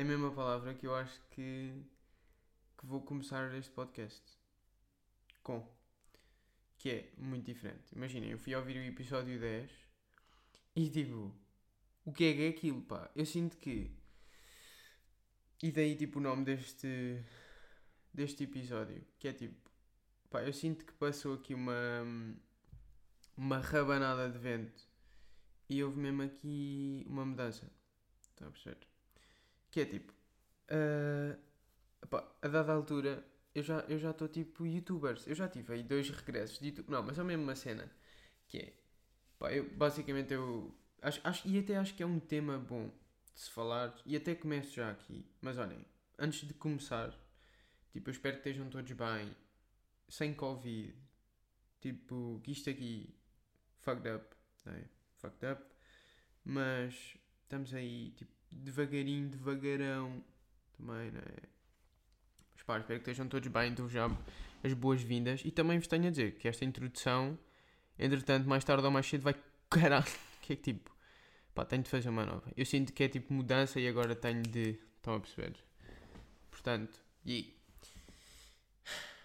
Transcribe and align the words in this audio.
É 0.00 0.02
a 0.02 0.06
mesma 0.06 0.30
palavra 0.30 0.72
que 0.72 0.86
eu 0.86 0.94
acho 0.94 1.20
que, 1.28 1.84
que 2.78 2.86
vou 2.86 3.02
começar 3.02 3.54
este 3.54 3.70
podcast 3.70 4.22
com. 5.42 5.62
Que 6.78 6.88
é 6.88 7.12
muito 7.18 7.44
diferente. 7.44 7.94
Imaginem, 7.94 8.30
eu 8.30 8.38
fui 8.38 8.54
ouvir 8.54 8.78
o 8.78 8.82
episódio 8.82 9.38
10 9.38 9.70
e 10.74 10.88
tipo, 10.88 11.36
o 12.06 12.12
que 12.14 12.24
é 12.24 12.32
que 12.32 12.42
é 12.44 12.48
aquilo, 12.48 12.80
pá? 12.80 13.10
Eu 13.14 13.26
sinto 13.26 13.58
que. 13.58 13.94
E 15.62 15.70
daí, 15.70 15.94
tipo, 15.94 16.18
o 16.18 16.22
nome 16.22 16.46
deste, 16.46 17.22
deste 18.10 18.44
episódio, 18.44 19.04
que 19.18 19.28
é 19.28 19.34
tipo, 19.34 19.70
pá, 20.30 20.42
eu 20.42 20.52
sinto 20.54 20.86
que 20.86 20.94
passou 20.94 21.34
aqui 21.34 21.52
uma 21.52 22.06
uma 23.36 23.58
rabanada 23.58 24.30
de 24.30 24.38
vento 24.38 24.82
e 25.68 25.84
houve 25.84 25.98
mesmo 25.98 26.22
aqui 26.22 27.04
uma 27.06 27.26
mudança. 27.26 27.70
Estão 28.30 28.48
a 28.48 28.50
perceber? 28.50 28.89
Que 29.70 29.80
é 29.82 29.84
tipo, 29.86 30.12
uh, 30.70 31.38
a 32.42 32.48
dada 32.48 32.72
altura 32.72 33.24
eu 33.54 33.62
já 33.62 33.80
eu 33.88 33.98
já 33.98 34.10
estou 34.10 34.28
tipo 34.28 34.66
youtubers. 34.66 35.26
Eu 35.26 35.34
já 35.34 35.48
tive 35.48 35.74
aí 35.74 35.82
dois 35.82 36.10
regressos 36.10 36.58
de 36.58 36.68
YouTube. 36.68 36.90
Não, 36.90 37.02
mas 37.02 37.18
é 37.18 37.24
mesmo 37.24 37.42
uma 37.42 37.56
cena 37.56 37.90
que 38.48 38.58
é, 38.58 38.72
pá, 39.38 39.52
eu 39.52 39.68
basicamente 39.76 40.34
eu 40.34 40.74
acho, 41.02 41.20
acho 41.24 41.48
e 41.48 41.58
até 41.58 41.76
acho 41.76 41.94
que 41.94 42.02
é 42.02 42.06
um 42.06 42.20
tema 42.20 42.58
bom 42.58 42.90
de 43.34 43.40
se 43.40 43.50
falar 43.50 43.94
e 44.04 44.16
até 44.16 44.34
começo 44.34 44.74
já 44.74 44.90
aqui. 44.90 45.26
Mas 45.40 45.58
olhem, 45.58 45.84
antes 46.18 46.46
de 46.46 46.54
começar, 46.54 47.14
tipo, 47.92 48.08
eu 48.10 48.12
espero 48.12 48.34
que 48.34 48.48
estejam 48.48 48.68
todos 48.68 48.92
bem, 48.92 49.34
sem 50.08 50.34
Covid, 50.34 50.94
tipo, 51.80 52.40
que 52.42 52.52
isto 52.52 52.70
aqui 52.70 53.14
fucked 53.78 54.08
up, 54.08 54.36
é? 54.66 54.84
Fucked 55.16 55.46
up. 55.46 55.64
Mas 56.44 57.16
estamos 57.42 57.74
aí, 57.74 58.12
tipo, 58.12 58.32
devagarinho, 58.50 59.28
devagarão 59.28 60.22
também, 60.76 61.10
não 61.10 61.20
é? 61.20 61.42
Mas 62.54 62.62
pá, 62.64 62.78
espero 62.78 63.00
que 63.00 63.10
estejam 63.10 63.28
todos 63.28 63.48
bem, 63.48 63.72
dou 63.74 63.88
já 63.88 64.08
as 64.62 64.72
boas-vindas 64.72 65.42
e 65.44 65.50
também 65.50 65.78
vos 65.78 65.86
tenho 65.86 66.06
a 66.06 66.10
dizer 66.10 66.36
que 66.36 66.48
esta 66.48 66.64
introdução, 66.64 67.38
entretanto, 67.98 68.48
mais 68.48 68.64
tarde 68.64 68.84
ou 68.84 68.90
mais 68.90 69.06
cedo 69.06 69.22
vai 69.22 69.34
caralho, 69.70 70.04
que 70.42 70.52
é 70.52 70.56
que 70.56 70.62
tipo, 70.62 70.90
pá, 71.54 71.64
tenho 71.64 71.82
de 71.82 71.90
fazer 71.90 72.08
uma 72.08 72.24
nova. 72.24 72.50
Eu 72.56 72.66
sinto 72.66 72.92
que 72.92 73.04
é 73.04 73.08
tipo 73.08 73.32
mudança 73.32 73.80
e 73.80 73.88
agora 73.88 74.14
tenho 74.14 74.42
de, 74.42 74.78
estão 74.96 75.14
a 75.14 75.20
perceber? 75.20 75.54
Portanto, 76.50 77.00
e 77.24 77.60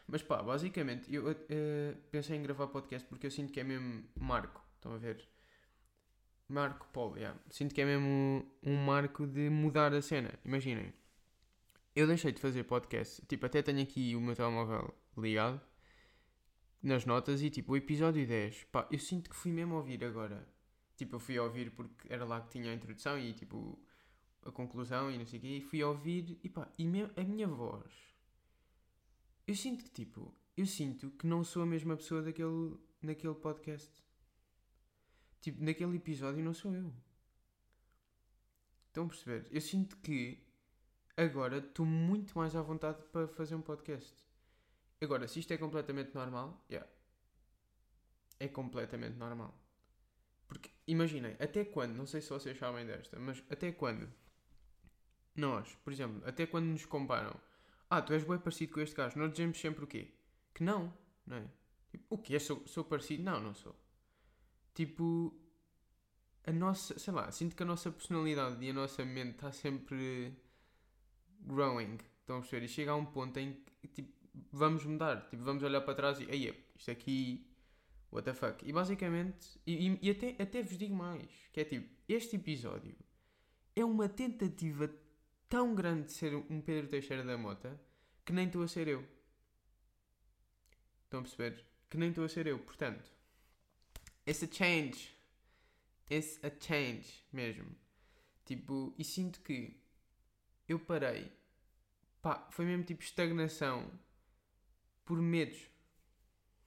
mas 0.07 0.21
pá, 0.21 0.41
basicamente, 0.41 1.13
eu 1.13 1.29
uh, 1.29 1.35
pensei 2.11 2.37
em 2.37 2.43
gravar 2.43 2.67
podcast 2.67 3.07
porque 3.07 3.25
eu 3.25 3.31
sinto 3.31 3.51
que 3.51 3.59
é 3.59 3.63
mesmo 3.63 4.03
marco. 4.15 4.63
Estão 4.75 4.93
a 4.93 4.97
ver? 4.97 5.27
Marco 6.47 6.87
Polo, 6.93 7.17
yeah. 7.17 7.39
Sinto 7.49 7.73
que 7.73 7.81
é 7.81 7.85
mesmo 7.85 8.45
um 8.63 8.75
marco 8.75 9.25
de 9.25 9.49
mudar 9.49 9.93
a 9.93 10.01
cena. 10.01 10.31
Imaginem. 10.43 10.93
Eu 11.95 12.07
deixei 12.07 12.31
de 12.31 12.39
fazer 12.39 12.63
podcast. 12.63 13.25
Tipo, 13.25 13.45
até 13.45 13.61
tenho 13.61 13.81
aqui 13.81 14.15
o 14.15 14.21
meu 14.21 14.35
telemóvel 14.35 14.93
ligado 15.17 15.59
nas 16.83 17.05
notas 17.05 17.41
e 17.41 17.49
tipo, 17.49 17.73
o 17.73 17.77
episódio 17.77 18.27
10. 18.27 18.65
Pá, 18.65 18.87
eu 18.91 18.99
sinto 18.99 19.29
que 19.29 19.35
fui 19.35 19.51
mesmo 19.51 19.75
ouvir 19.75 20.03
agora. 20.03 20.47
Tipo, 20.95 21.15
eu 21.15 21.19
fui 21.19 21.39
ouvir 21.39 21.71
porque 21.71 22.11
era 22.13 22.25
lá 22.25 22.41
que 22.41 22.49
tinha 22.49 22.71
a 22.71 22.75
introdução 22.75 23.17
e 23.17 23.33
tipo 23.33 23.79
a 24.45 24.51
conclusão 24.51 25.11
e 25.11 25.17
não 25.17 25.25
sei 25.25 25.39
o 25.39 25.41
quê. 25.41 25.47
E 25.57 25.61
fui 25.61 25.83
ouvir 25.83 26.39
e 26.43 26.49
pá, 26.49 26.69
e 26.77 26.85
a 27.15 27.23
minha 27.23 27.47
voz 27.47 28.15
eu 29.47 29.53
sinto 29.55 29.83
que, 29.83 29.91
tipo, 29.91 30.33
eu 30.57 30.65
sinto 30.65 31.11
que 31.11 31.27
não 31.27 31.43
sou 31.43 31.61
a 31.61 31.65
mesma 31.67 31.95
pessoa 31.95 32.21
daquele, 32.23 32.75
naquele 32.99 33.35
podcast. 33.35 34.03
Tipo, 35.41 35.63
naquele 35.63 35.97
episódio 35.97 36.43
não 36.43 36.53
sou 36.53 36.73
eu. 36.73 36.93
Estão 38.87 39.05
a 39.05 39.07
perceber? 39.07 39.47
Eu 39.51 39.61
sinto 39.61 39.97
que 39.97 40.43
agora 41.17 41.57
estou 41.57 41.85
muito 41.85 42.37
mais 42.37 42.55
à 42.55 42.61
vontade 42.61 43.01
para 43.11 43.27
fazer 43.27 43.55
um 43.55 43.61
podcast. 43.61 44.13
Agora, 45.01 45.27
se 45.27 45.39
isto 45.39 45.51
é 45.51 45.57
completamente 45.57 46.13
normal, 46.15 46.65
yeah. 46.69 46.89
É 48.39 48.47
completamente 48.47 49.17
normal. 49.17 49.53
Porque, 50.47 50.69
imaginem, 50.87 51.35
até 51.39 51.65
quando, 51.65 51.95
não 51.95 52.05
sei 52.05 52.21
se 52.21 52.29
vocês 52.29 52.57
sabem 52.57 52.85
desta, 52.85 53.19
mas 53.19 53.43
até 53.49 53.71
quando 53.71 54.11
nós, 55.35 55.75
por 55.83 55.91
exemplo, 55.91 56.21
até 56.25 56.45
quando 56.45 56.65
nos 56.67 56.85
comparam 56.85 57.39
ah, 57.89 58.01
tu 58.01 58.13
és 58.13 58.23
bem 58.23 58.37
parecido 58.39 58.73
com 58.73 58.81
este 58.81 58.95
gajo. 58.95 59.17
Nós 59.17 59.31
dizemos 59.31 59.59
sempre 59.59 59.83
o 59.83 59.87
quê? 59.87 60.13
Que 60.53 60.63
não, 60.63 60.93
não 61.25 61.37
é? 61.37 61.45
Tipo, 61.91 62.05
o 62.09 62.17
quê? 62.17 62.39
Sou, 62.39 62.65
sou 62.67 62.83
parecido? 62.83 63.23
Não, 63.23 63.39
não 63.39 63.53
sou. 63.53 63.75
Tipo, 64.75 65.33
a 66.45 66.51
nossa, 66.51 66.99
sei 66.99 67.13
lá, 67.13 67.31
sinto 67.31 67.55
que 67.55 67.63
a 67.63 67.65
nossa 67.65 67.89
personalidade 67.91 68.63
e 68.63 68.69
a 68.69 68.73
nossa 68.73 69.03
mente 69.03 69.31
está 69.31 69.51
sempre 69.51 70.37
growing. 71.41 71.97
Estão 72.19 72.37
a 72.37 72.39
perceber? 72.41 72.65
E 72.65 72.67
chega 72.67 72.91
a 72.91 72.95
um 72.95 73.05
ponto 73.05 73.39
em 73.39 73.57
que, 73.81 73.87
tipo, 73.87 74.13
vamos 74.51 74.85
mudar. 74.85 75.27
Tipo, 75.29 75.43
vamos 75.43 75.63
olhar 75.63 75.81
para 75.81 75.95
trás 75.95 76.19
e, 76.19 76.29
aí, 76.29 76.53
isto 76.75 76.91
aqui, 76.91 77.47
what 78.11 78.25
the 78.25 78.33
fuck. 78.33 78.67
E 78.67 78.71
basicamente, 78.71 79.59
e, 79.65 79.97
e 80.01 80.11
até, 80.11 80.35
até 80.39 80.61
vos 80.61 80.77
digo 80.77 80.93
mais, 80.93 81.27
que 81.51 81.61
é 81.61 81.63
tipo, 81.63 81.89
este 82.07 82.35
episódio 82.35 82.95
é 83.75 83.83
uma 83.83 84.07
tentativa 84.07 84.89
tão 85.49 85.73
grande 85.73 86.07
de 86.07 86.13
ser 86.13 86.35
um 86.35 86.61
Pedro 86.61 86.89
Teixeira 86.89 87.23
da 87.23 87.37
Mota 87.37 87.79
que 88.25 88.33
nem 88.33 88.47
estou 88.47 88.63
a 88.63 88.67
ser 88.67 88.87
eu. 88.87 89.05
Estão 91.03 91.19
a 91.19 91.23
perceber? 91.23 91.63
Que 91.89 91.97
nem 91.97 92.09
estou 92.09 92.25
a 92.25 92.29
ser 92.29 92.47
eu. 92.47 92.59
Portanto, 92.59 93.14
it's 94.27 94.43
a 94.43 94.47
change. 94.47 95.15
It's 96.09 96.39
a 96.43 96.51
change 96.59 97.23
mesmo. 97.31 97.75
Tipo, 98.45 98.93
e 98.97 99.03
sinto 99.03 99.39
que 99.41 99.75
eu 100.67 100.79
parei. 100.79 101.31
Pá, 102.21 102.47
foi 102.51 102.65
mesmo 102.65 102.83
tipo 102.83 103.03
estagnação 103.03 103.91
por 105.03 105.19
medos. 105.19 105.69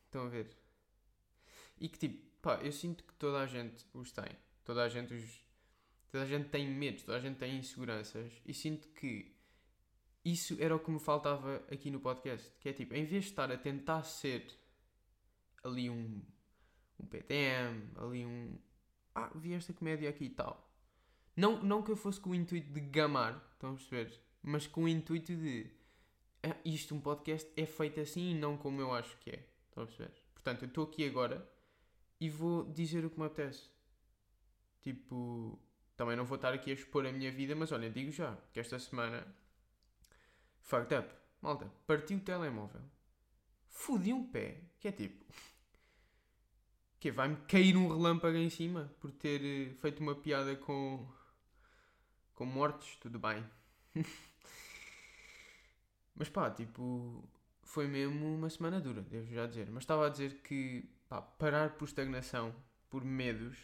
Estão 0.07 0.27
a 0.27 0.29
ver? 0.29 0.57
E 1.81 1.89
que 1.89 1.99
tipo, 1.99 2.25
pá, 2.41 2.57
eu 2.63 2.73
sinto 2.73 3.05
que 3.05 3.15
toda 3.15 3.41
a 3.41 3.47
gente 3.47 3.85
os 3.95 4.11
tem. 4.13 4.31
Toda 4.65 4.83
a 4.85 4.89
gente 4.89 5.15
os 5.15 5.49
Toda 6.11 6.25
a 6.25 6.27
gente 6.27 6.49
tem 6.49 6.67
medos, 6.67 7.03
toda 7.03 7.19
a 7.19 7.21
gente 7.21 7.37
tem 7.37 7.59
inseguranças 7.59 8.33
e 8.47 8.55
sinto 8.55 8.89
que 8.89 9.37
isso 10.25 10.57
era 10.59 10.75
o 10.75 10.81
que 10.81 10.91
me 10.91 10.99
faltava 10.99 11.63
aqui 11.71 11.91
no 11.91 12.01
podcast. 12.01 12.51
Que 12.61 12.71
é 12.71 12.73
tipo, 12.73 12.95
em 12.95 13.05
vez 13.05 13.25
de 13.25 13.31
estar 13.31 13.53
a 13.53 13.59
tentar 13.59 14.03
ser 14.05 14.47
ali 15.63 15.91
um, 15.91 16.23
um 17.01 17.07
PTM, 17.07 17.91
ali 17.97 18.25
um. 18.25 18.59
Ah, 19.15 19.31
vi 19.35 19.55
esta 19.55 19.73
comédia 19.73 20.09
aqui 20.09 20.25
e 20.25 20.31
tal. 20.31 20.69
Não, 21.37 21.63
não 21.63 21.83
que 21.83 21.91
eu 21.91 21.97
fosse 21.97 22.21
com 22.21 22.31
o 22.31 22.35
intuito 22.35 22.73
de 22.73 22.81
gamar, 22.81 23.43
estão 23.53 23.71
a 23.71 23.75
perceber? 23.75 24.21
Mas 24.43 24.67
com 24.67 24.85
o 24.85 24.89
intuito 24.89 25.35
de. 25.35 25.71
Ah, 26.43 26.57
isto, 26.65 26.95
um 26.95 27.01
podcast, 27.01 27.51
é 27.57 27.67
feito 27.67 28.01
assim 28.01 28.31
e 28.31 28.35
não 28.35 28.57
como 28.57 28.81
eu 28.81 28.93
acho 28.93 29.17
que 29.19 29.31
é. 29.31 29.47
Estão 29.69 29.85
a 29.85 29.87
perceber? 29.87 30.13
Portanto, 30.35 30.63
eu 30.63 30.69
estou 30.69 30.85
aqui 30.85 31.07
agora 31.07 31.49
e 32.21 32.29
vou 32.29 32.65
dizer 32.73 33.05
o 33.05 33.11
que 33.11 33.19
me 33.19 33.27
apetece. 33.27 33.69
Tipo 34.81 35.59
também 35.99 36.17
não 36.17 36.25
vou 36.25 36.37
estar 36.37 36.55
aqui 36.55 36.71
a 36.71 36.75
expor 36.75 37.05
a 37.05 37.11
minha 37.11 37.29
vida, 37.33 37.57
mas 37.57 37.73
olha, 37.73 37.91
digo 37.91 38.13
já 38.13 38.39
que 38.53 38.61
esta 38.61 38.79
semana. 38.79 39.27
Fucked 40.63 40.95
up. 40.95 41.13
Malta, 41.43 41.69
parti 41.89 42.15
o 42.15 42.21
telemóvel. 42.21 42.83
Fodi 43.67 44.13
um 44.13 44.25
pé. 44.25 44.61
Que 44.79 44.89
é 44.89 44.93
tipo. 44.93 45.25
Que 47.01 47.11
vai-me 47.11 47.37
cair 47.49 47.77
um 47.77 47.89
relâmpago 47.89 48.37
em 48.37 48.51
cima 48.51 48.93
por 49.01 49.13
ter 49.13 49.41
eh, 49.45 49.75
feito 49.75 50.01
uma 50.01 50.15
piada 50.15 50.57
com. 50.57 51.07
com 52.35 52.45
mortos, 52.45 52.97
tudo 52.97 53.19
bem. 53.19 53.45
mas 56.15 56.29
pá, 56.29 56.51
tipo. 56.51 57.29
Foi 57.63 57.87
mesmo 57.87 58.35
uma 58.35 58.49
semana 58.49 58.81
dura, 58.81 59.03
devo 59.03 59.33
já 59.33 59.47
dizer. 59.47 59.71
Mas 59.71 59.83
estava 59.83 60.07
a 60.07 60.09
dizer 60.09 60.41
que 60.43 60.89
pá, 61.09 61.21
parar 61.21 61.77
por 61.77 61.85
estagnação, 61.87 62.55
por 62.89 63.05
medos, 63.05 63.59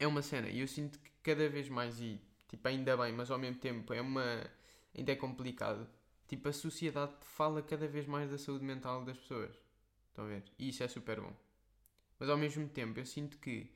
é 0.00 0.06
uma 0.06 0.22
cena 0.22 0.48
e 0.48 0.60
eu 0.60 0.66
sinto 0.66 0.98
que 0.98 1.10
cada 1.22 1.48
vez 1.48 1.68
mais, 1.68 2.00
e 2.00 2.20
tipo, 2.48 2.66
ainda 2.66 2.96
bem, 2.96 3.12
mas 3.12 3.30
ao 3.30 3.38
mesmo 3.38 3.60
tempo 3.60 3.92
é 3.92 4.00
uma. 4.00 4.24
ainda 4.96 5.12
é 5.12 5.16
complicado. 5.16 5.86
Tipo, 6.26 6.48
a 6.48 6.52
sociedade 6.52 7.12
fala 7.22 7.62
cada 7.62 7.86
vez 7.88 8.06
mais 8.06 8.30
da 8.30 8.38
saúde 8.38 8.64
mental 8.64 9.04
das 9.04 9.18
pessoas. 9.18 9.54
Estão 10.08 10.24
a 10.24 10.28
ver? 10.28 10.44
E 10.58 10.68
isso 10.68 10.82
é 10.82 10.88
super 10.88 11.20
bom. 11.20 11.32
Mas 12.20 12.28
ao 12.28 12.36
mesmo 12.36 12.68
tempo 12.68 13.00
eu 13.00 13.06
sinto 13.06 13.38
que. 13.38 13.66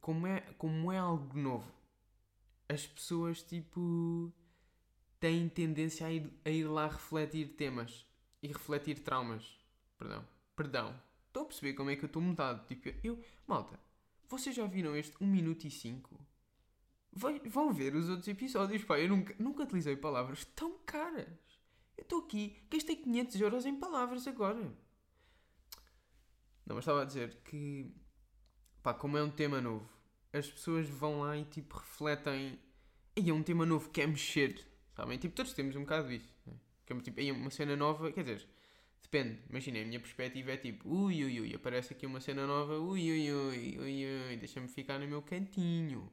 Como 0.00 0.26
é, 0.26 0.40
como 0.56 0.92
é 0.92 0.98
algo 0.98 1.36
novo, 1.36 1.70
as 2.68 2.86
pessoas 2.86 3.42
tipo. 3.42 4.32
têm 5.18 5.48
tendência 5.48 6.06
a 6.06 6.12
ir, 6.12 6.32
a 6.44 6.50
ir 6.50 6.64
lá 6.64 6.86
refletir 6.86 7.48
temas 7.56 8.06
e 8.40 8.46
refletir 8.46 9.00
traumas. 9.00 9.58
Perdão. 9.98 10.24
Perdão 10.54 11.00
Estão 11.26 11.42
a 11.42 11.46
perceber 11.46 11.72
como 11.72 11.90
é 11.90 11.96
que 11.96 12.04
eu 12.04 12.06
estou 12.06 12.22
mudado? 12.22 12.64
Tipo, 12.68 12.94
eu. 13.02 13.20
Malta, 13.44 13.80
vocês 14.28 14.54
já 14.54 14.66
viram 14.66 14.94
este 14.94 15.16
1 15.20 15.26
minuto 15.26 15.64
e 15.66 15.70
5? 15.70 16.20
vão 17.12 17.72
ver 17.72 17.94
os 17.94 18.08
outros 18.08 18.28
episódios, 18.28 18.84
pá. 18.84 18.98
Eu 18.98 19.08
nunca, 19.08 19.34
nunca 19.38 19.64
utilizei 19.64 19.96
palavras 19.96 20.44
tão 20.44 20.78
caras. 20.86 21.26
Eu 21.96 22.02
estou 22.02 22.20
aqui, 22.20 22.56
gastei 22.70 22.96
500 22.96 23.40
euros 23.40 23.66
em 23.66 23.76
palavras 23.76 24.26
agora. 24.28 24.72
Não, 26.66 26.76
mas 26.76 26.82
estava 26.84 27.02
a 27.02 27.04
dizer 27.04 27.36
que, 27.44 27.92
pá, 28.82 28.94
como 28.94 29.18
é 29.18 29.22
um 29.22 29.30
tema 29.30 29.60
novo, 29.60 29.88
as 30.32 30.50
pessoas 30.50 30.88
vão 30.88 31.20
lá 31.20 31.36
e 31.36 31.44
tipo 31.44 31.76
refletem. 31.76 32.58
E 33.16 33.30
é 33.30 33.32
um 33.32 33.42
tema 33.42 33.64
novo, 33.64 33.90
quer 33.90 34.08
mexer, 34.08 34.60
sabem? 34.96 35.18
Tipo, 35.18 35.34
todos 35.34 35.52
temos 35.52 35.76
um 35.76 35.80
bocado 35.80 36.08
disso. 36.08 36.34
Né? 36.46 36.54
Que 36.84 36.92
é 36.92 37.00
tipo, 37.00 37.20
é 37.20 37.32
uma 37.32 37.50
cena 37.50 37.76
nova, 37.76 38.10
quer 38.10 38.24
dizer, 38.24 38.48
depende. 39.02 39.40
Imagina, 39.48 39.80
a 39.80 39.84
minha 39.84 40.00
perspectiva 40.00 40.52
é 40.52 40.56
tipo, 40.56 40.88
ui 40.88 41.24
ui 41.24 41.40
ui, 41.40 41.54
aparece 41.54 41.92
aqui 41.92 42.06
uma 42.06 42.20
cena 42.20 42.46
nova, 42.46 42.78
ui 42.78 43.10
ui 43.10 43.32
ui, 43.32 43.78
ui 43.78 44.06
ui, 44.06 44.36
deixa-me 44.36 44.68
ficar 44.68 44.98
no 44.98 45.06
meu 45.06 45.22
cantinho. 45.22 46.10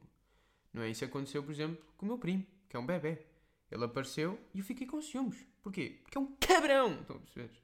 Não 0.72 0.82
é? 0.82 0.90
Isso 0.90 1.04
aconteceu, 1.04 1.42
por 1.42 1.52
exemplo, 1.52 1.84
com 1.96 2.06
o 2.06 2.08
meu 2.08 2.18
primo, 2.18 2.46
que 2.68 2.76
é 2.76 2.78
um 2.78 2.86
bebê. 2.86 3.26
Ele 3.70 3.84
apareceu 3.84 4.38
e 4.54 4.58
eu 4.58 4.64
fiquei 4.64 4.86
com 4.86 5.00
ciúmes. 5.02 5.46
Porquê? 5.62 6.00
Porque 6.02 6.18
é 6.18 6.20
um 6.20 6.36
cabrão! 6.36 7.00
Estão 7.00 7.16
a 7.16 7.18
perceber? 7.18 7.61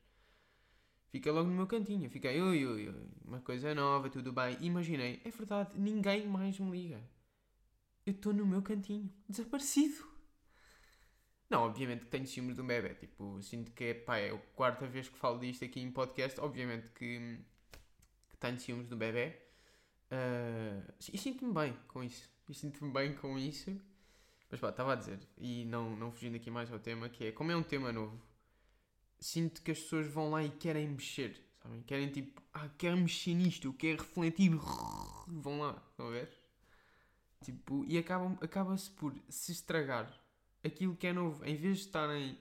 Fica 1.10 1.32
logo 1.32 1.48
no 1.48 1.56
meu 1.56 1.66
cantinho. 1.66 2.08
Fiquei, 2.10 2.40
ui, 2.40 2.66
ui, 2.66 2.88
ui, 2.88 3.08
uma 3.24 3.40
coisa 3.40 3.74
nova, 3.74 4.10
tudo 4.10 4.32
bem. 4.32 4.56
Imaginei, 4.60 5.20
é 5.24 5.30
verdade, 5.30 5.78
ninguém 5.78 6.26
mais 6.26 6.58
me 6.58 6.70
liga. 6.70 7.00
Eu 8.04 8.12
estou 8.12 8.32
no 8.32 8.46
meu 8.46 8.62
cantinho, 8.62 9.12
desaparecido. 9.28 10.06
Não, 11.50 11.62
obviamente 11.62 12.04
que 12.04 12.10
tenho 12.10 12.26
ciúmes 12.26 12.54
de 12.54 12.60
um 12.60 12.66
bebê. 12.66 12.94
Tipo, 12.94 13.42
sinto 13.42 13.72
que 13.72 13.84
é, 13.84 13.94
pá, 13.94 14.18
é 14.18 14.30
a 14.30 14.38
quarta 14.54 14.86
vez 14.86 15.08
que 15.08 15.16
falo 15.16 15.38
disto 15.38 15.64
aqui 15.64 15.80
em 15.80 15.90
podcast. 15.90 16.38
Obviamente 16.40 16.90
que, 16.90 17.38
que 18.28 18.36
tenho 18.38 18.58
ciúmes 18.58 18.88
de 18.88 18.94
um 18.94 18.98
bebê. 18.98 19.34
Uh, 20.10 20.92
e 21.12 21.16
sinto-me 21.18 21.52
bem 21.52 21.76
com 21.88 22.04
isso. 22.04 22.30
E 22.48 22.54
sinto-me 22.54 22.92
bem 22.92 23.14
com 23.14 23.38
isso. 23.38 23.78
Mas 24.50 24.60
pá, 24.60 24.70
estava 24.70 24.92
a 24.92 24.96
dizer, 24.96 25.18
e 25.36 25.64
não, 25.66 25.94
não 25.96 26.10
fugindo 26.10 26.36
aqui 26.36 26.50
mais 26.50 26.72
ao 26.72 26.78
tema, 26.78 27.08
que 27.08 27.26
é, 27.26 27.32
como 27.32 27.52
é 27.52 27.56
um 27.56 27.62
tema 27.62 27.92
novo, 27.92 28.18
sinto 29.20 29.62
que 29.62 29.70
as 29.70 29.80
pessoas 29.80 30.06
vão 30.06 30.30
lá 30.30 30.42
e 30.44 30.50
querem 30.50 30.88
mexer, 30.88 31.40
sabem? 31.62 31.82
Querem 31.82 32.10
tipo, 32.10 32.42
ah, 32.52 32.68
quero 32.78 32.96
mexer 32.96 33.34
nisto, 33.34 33.72
quero 33.72 34.02
refletir, 34.02 34.50
vão 35.26 35.60
lá, 35.60 35.82
estão 35.90 36.08
a 36.08 36.10
ver? 36.10 36.30
Tipo, 37.44 37.84
e 37.86 37.98
acaba-se 37.98 38.90
por 38.90 39.14
se 39.28 39.52
estragar 39.52 40.12
aquilo 40.64 40.96
que 40.96 41.06
é 41.06 41.12
novo, 41.12 41.44
em 41.44 41.56
vez 41.56 41.78
de 41.78 41.84
estarem 41.84 42.38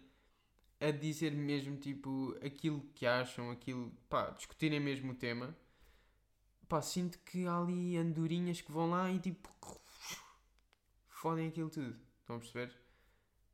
a 0.80 0.92
dizer 0.92 1.32
mesmo 1.32 1.78
tipo 1.78 2.36
aquilo 2.44 2.82
que 2.94 3.06
acham, 3.06 3.52
aquilo, 3.52 3.92
pá, 4.10 4.30
discutirem 4.32 4.80
mesmo 4.80 5.12
o 5.12 5.16
tema, 5.16 5.56
pá, 6.68 6.82
sinto 6.82 7.18
que 7.20 7.46
há 7.46 7.58
ali 7.58 7.98
andorinhas 7.98 8.62
que 8.62 8.72
vão 8.72 8.90
lá 8.90 9.12
e 9.12 9.20
tipo 9.20 9.50
fodem 11.10 11.48
aquilo 11.48 11.70
tudo. 11.70 11.96
Estão 12.20 12.36
a 12.36 12.40
perceber? 12.40 12.76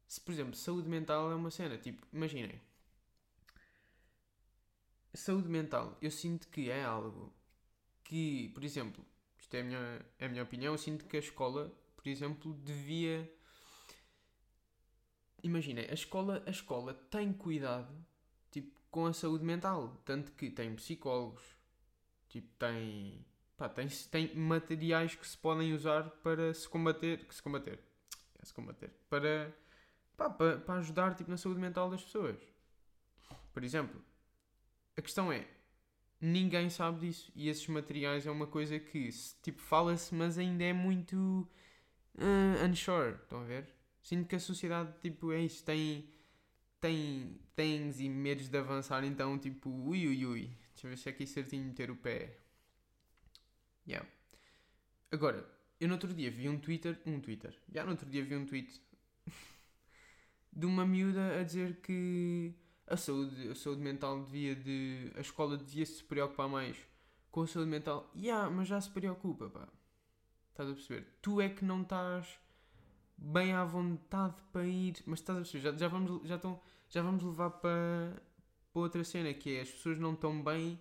Se, 0.07 0.19
por 0.19 0.31
exemplo, 0.31 0.55
saúde 0.55 0.89
mental 0.89 1.31
é 1.31 1.35
uma 1.35 1.51
cena, 1.51 1.77
tipo, 1.77 2.05
imaginem. 2.11 2.59
Saúde 5.13 5.47
mental, 5.47 5.97
eu 6.01 6.09
sinto 6.09 6.47
que 6.49 6.69
é 6.69 6.83
algo 6.83 7.31
que, 8.03 8.49
por 8.49 8.63
exemplo, 8.63 9.05
isto 9.37 9.53
é 9.55 9.61
a 9.61 9.63
minha, 9.63 10.05
é 10.19 10.25
a 10.25 10.29
minha 10.29 10.43
opinião, 10.43 10.73
eu 10.73 10.77
sinto 10.77 11.05
que 11.05 11.17
a 11.17 11.19
escola, 11.19 11.71
por 11.95 12.07
exemplo, 12.07 12.53
devia. 12.53 13.31
Imaginem, 15.43 15.85
a 15.89 15.93
escola, 15.93 16.41
a 16.45 16.49
escola 16.49 16.93
tem 17.11 17.33
cuidado 17.33 17.93
tipo, 18.49 18.79
com 18.89 19.05
a 19.05 19.13
saúde 19.13 19.43
mental. 19.43 20.01
Tanto 20.05 20.31
que 20.31 20.49
tem 20.49 20.73
psicólogos, 20.75 21.43
tipo, 22.29 22.47
tem 22.57 23.25
pá, 23.57 23.69
tem, 23.69 23.87
tem 23.87 24.35
materiais 24.35 25.15
que 25.15 25.27
se 25.27 25.37
podem 25.37 25.73
usar 25.73 26.09
para 26.23 26.53
se 26.53 26.67
combater, 26.67 27.25
que 27.25 27.35
se 27.35 27.41
combater, 27.41 27.79
é 28.39 28.45
se 28.45 28.53
combater, 28.53 28.91
para, 29.09 29.55
pá, 30.17 30.29
para, 30.29 30.57
para 30.59 30.75
ajudar 30.75 31.15
tipo, 31.15 31.29
na 31.29 31.37
saúde 31.37 31.59
mental 31.59 31.89
das 31.89 32.03
pessoas. 32.03 32.37
Por 33.53 33.63
exemplo, 33.63 34.03
a 34.95 35.01
questão 35.01 35.31
é, 35.31 35.47
ninguém 36.21 36.69
sabe 36.69 37.01
disso 37.01 37.31
e 37.35 37.49
esses 37.49 37.67
materiais 37.67 38.25
é 38.25 38.31
uma 38.31 38.47
coisa 38.47 38.79
que 38.79 39.09
tipo 39.41 39.61
fala-se, 39.61 40.15
mas 40.15 40.37
ainda 40.37 40.63
é 40.63 40.73
muito 40.73 41.47
uh, 42.15 42.65
unsure, 42.65 43.15
estão 43.15 43.41
a 43.41 43.43
ver? 43.43 43.67
Sinto 44.01 44.27
que 44.27 44.35
a 44.35 44.39
sociedade 44.39 44.93
tipo 45.01 45.31
é 45.31 45.41
isso, 45.41 45.63
tem 45.63 46.09
tem 46.79 47.39
tens 47.55 47.99
e 47.99 48.09
medos 48.09 48.49
de 48.49 48.57
avançar, 48.57 49.03
então 49.03 49.37
tipo, 49.37 49.69
ui 49.69 50.07
ui 50.07 50.25
ui, 50.25 50.57
deixa 50.73 50.87
eu 50.87 50.89
ver 50.89 50.97
se 50.97 51.09
é 51.09 51.11
aqui 51.11 51.25
certinho 51.27 51.65
meter 51.65 51.91
o 51.91 51.95
pé. 51.95 52.37
Yeah. 53.87 54.07
Agora, 55.11 55.45
eu 55.79 55.87
no 55.87 55.95
outro 55.95 56.13
dia 56.13 56.31
vi 56.31 56.47
um 56.47 56.57
Twitter, 56.57 56.99
um 57.05 57.19
Twitter, 57.19 57.53
já 57.71 57.83
no 57.83 57.91
outro 57.91 58.09
dia 58.09 58.23
vi 58.23 58.35
um 58.35 58.45
tweet 58.45 58.81
de 60.53 60.65
uma 60.65 60.85
miúda 60.85 61.39
a 61.39 61.43
dizer 61.43 61.81
que 61.81 62.53
a 62.87 62.97
saúde, 62.97 63.49
a 63.49 63.55
saúde 63.55 63.81
mental 63.81 64.19
devia 64.23 64.55
de. 64.55 65.11
a 65.15 65.21
escola 65.21 65.57
devia 65.57 65.85
se 65.85 66.03
preocupar 66.03 66.47
mais 66.47 66.77
com 67.31 67.41
a 67.41 67.47
saúde 67.47 67.69
mental. 67.69 68.09
Yeah, 68.15 68.49
mas 68.49 68.67
já 68.67 68.79
se 68.79 68.89
preocupa, 68.89 69.49
pá. 69.49 69.67
Estás 70.51 70.69
a 70.69 70.73
perceber? 70.73 71.07
Tu 71.21 71.41
é 71.41 71.49
que 71.49 71.65
não 71.65 71.81
estás 71.81 72.39
bem 73.17 73.53
à 73.53 73.63
vontade 73.63 74.35
para 74.51 74.65
ir. 74.65 74.95
Mas 75.05 75.19
estás 75.19 75.37
a 75.37 75.41
perceber? 75.41 75.63
Já, 75.63 75.77
já, 75.77 75.87
vamos, 75.87 76.27
já, 76.27 76.35
estão, 76.35 76.59
já 76.89 77.01
vamos 77.01 77.23
levar 77.23 77.49
para, 77.49 78.21
para 78.71 78.81
outra 78.81 79.03
cena 79.03 79.33
que 79.33 79.57
é 79.57 79.61
as 79.61 79.71
pessoas 79.71 79.97
não 79.97 80.13
estão 80.13 80.43
bem 80.43 80.79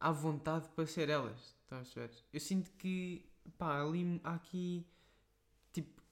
à 0.00 0.10
vontade 0.10 0.68
para 0.70 0.86
ser 0.86 1.08
elas. 1.08 1.56
Estás 1.62 1.82
a 1.82 1.84
perceber? 1.84 2.10
Eu 2.32 2.40
sinto 2.40 2.70
que, 2.72 3.24
pá, 3.56 3.80
ali 3.80 4.20
há 4.24 4.34
aqui, 4.34 4.86
tipo, 5.72 6.02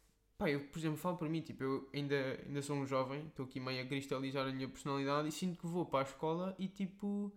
pá, 0.42 0.50
eu, 0.50 0.60
por 0.60 0.78
exemplo, 0.78 0.96
falo 0.96 1.16
para 1.16 1.28
mim, 1.28 1.40
tipo, 1.40 1.62
eu 1.62 1.88
ainda, 1.94 2.40
ainda 2.44 2.60
sou 2.62 2.76
um 2.76 2.84
jovem, 2.84 3.26
estou 3.28 3.46
aqui 3.46 3.60
meio 3.60 3.84
a 3.84 3.86
cristalizar 3.86 4.46
a 4.48 4.52
minha 4.52 4.68
personalidade 4.68 5.28
e 5.28 5.32
sinto 5.32 5.60
que 5.60 5.66
vou 5.68 5.86
para 5.86 6.00
a 6.00 6.02
escola 6.02 6.56
e, 6.58 6.66
tipo, 6.66 7.32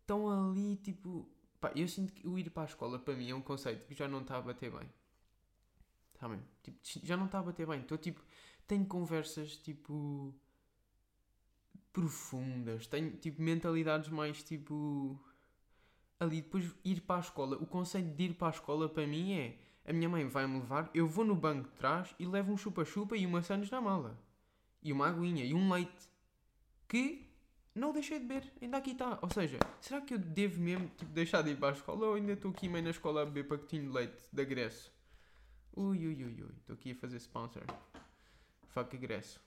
estão 0.00 0.28
ali, 0.28 0.76
tipo, 0.76 1.26
pá, 1.58 1.72
eu 1.74 1.88
sinto 1.88 2.12
que 2.12 2.28
o 2.28 2.38
ir 2.38 2.50
para 2.50 2.64
a 2.64 2.66
escola, 2.66 2.98
para 2.98 3.14
mim, 3.14 3.30
é 3.30 3.34
um 3.34 3.40
conceito 3.40 3.86
que 3.86 3.94
já 3.94 4.06
não 4.06 4.20
está 4.20 4.36
a 4.36 4.42
bater 4.42 4.70
bem. 4.70 4.86
Está 6.14 6.28
bem? 6.28 6.40
Tipo, 6.62 6.78
já 7.06 7.16
não 7.16 7.26
está 7.26 7.38
a 7.38 7.42
bater 7.42 7.66
bem. 7.66 7.80
Estou, 7.80 7.96
tipo, 7.96 8.22
tenho 8.66 8.84
conversas, 8.84 9.56
tipo, 9.56 10.34
profundas, 11.90 12.86
tenho, 12.86 13.12
tipo, 13.12 13.40
mentalidades 13.40 14.10
mais, 14.10 14.42
tipo 14.42 15.18
ali 16.18 16.40
depois 16.40 16.74
ir 16.84 17.00
para 17.02 17.16
a 17.16 17.20
escola. 17.20 17.56
O 17.56 17.66
conceito 17.66 18.14
de 18.14 18.24
ir 18.24 18.34
para 18.34 18.48
a 18.48 18.50
escola 18.50 18.88
para 18.88 19.06
mim 19.06 19.32
é 19.34 19.58
a 19.86 19.92
minha 19.92 20.08
mãe 20.08 20.26
vai-me 20.26 20.58
levar, 20.58 20.90
eu 20.92 21.06
vou 21.06 21.24
no 21.24 21.34
banco 21.34 21.68
de 21.68 21.74
trás 21.76 22.14
e 22.18 22.26
levo 22.26 22.52
um 22.52 22.56
chupa-chupa 22.56 23.16
e 23.16 23.24
uma 23.24 23.42
sandes 23.42 23.70
na 23.70 23.80
mala. 23.80 24.18
E 24.82 24.92
uma 24.92 25.08
aguinha 25.08 25.44
e 25.44 25.54
um 25.54 25.72
leite. 25.72 26.08
Que 26.88 27.28
não 27.74 27.92
deixei 27.92 28.18
de 28.18 28.26
beber, 28.26 28.52
ainda 28.60 28.78
aqui 28.78 28.92
está. 28.92 29.18
Ou 29.22 29.30
seja, 29.30 29.58
será 29.80 30.00
que 30.00 30.14
eu 30.14 30.18
devo 30.18 30.60
mesmo 30.60 30.88
tipo, 30.96 31.12
deixar 31.12 31.42
de 31.42 31.50
ir 31.50 31.56
para 31.56 31.68
a 31.68 31.72
escola 31.72 32.06
ou 32.06 32.14
ainda 32.14 32.32
estou 32.32 32.50
aqui 32.50 32.68
meio 32.68 32.84
na 32.84 32.90
escola 32.90 33.22
a 33.22 33.24
beber 33.24 33.48
pacotinho 33.48 33.84
de 33.84 33.88
leite 33.88 34.22
de 34.32 34.42
agresso? 34.42 34.92
Ui, 35.74 35.98
ui, 36.06 36.24
ui, 36.24 36.42
ui. 36.42 36.54
Estou 36.60 36.74
aqui 36.74 36.92
a 36.92 36.94
fazer 36.94 37.16
sponsor. 37.18 37.62
Fuck 38.68 38.96
agresso. 38.96 39.40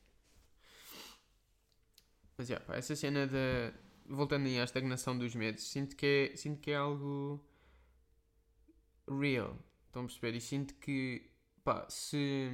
Mas, 2.37 2.49
yeah, 2.49 2.65
pá, 2.65 2.75
essa 2.75 2.95
cena 2.95 3.27
da 3.27 3.73
voltando 4.09 4.47
aí 4.47 4.59
à 4.59 4.63
estagnação 4.63 5.17
dos 5.17 5.35
medos, 5.35 5.63
sinto 5.63 5.95
que 5.95 6.31
é, 6.33 6.35
sinto 6.35 6.59
que 6.59 6.71
é 6.71 6.75
algo 6.75 7.39
real. 9.07 9.55
Estão 9.89 10.03
a 10.03 10.05
perceber? 10.05 10.37
E 10.37 10.41
sinto 10.41 10.75
que, 10.75 11.29
pá, 11.63 11.85
se. 11.89 12.49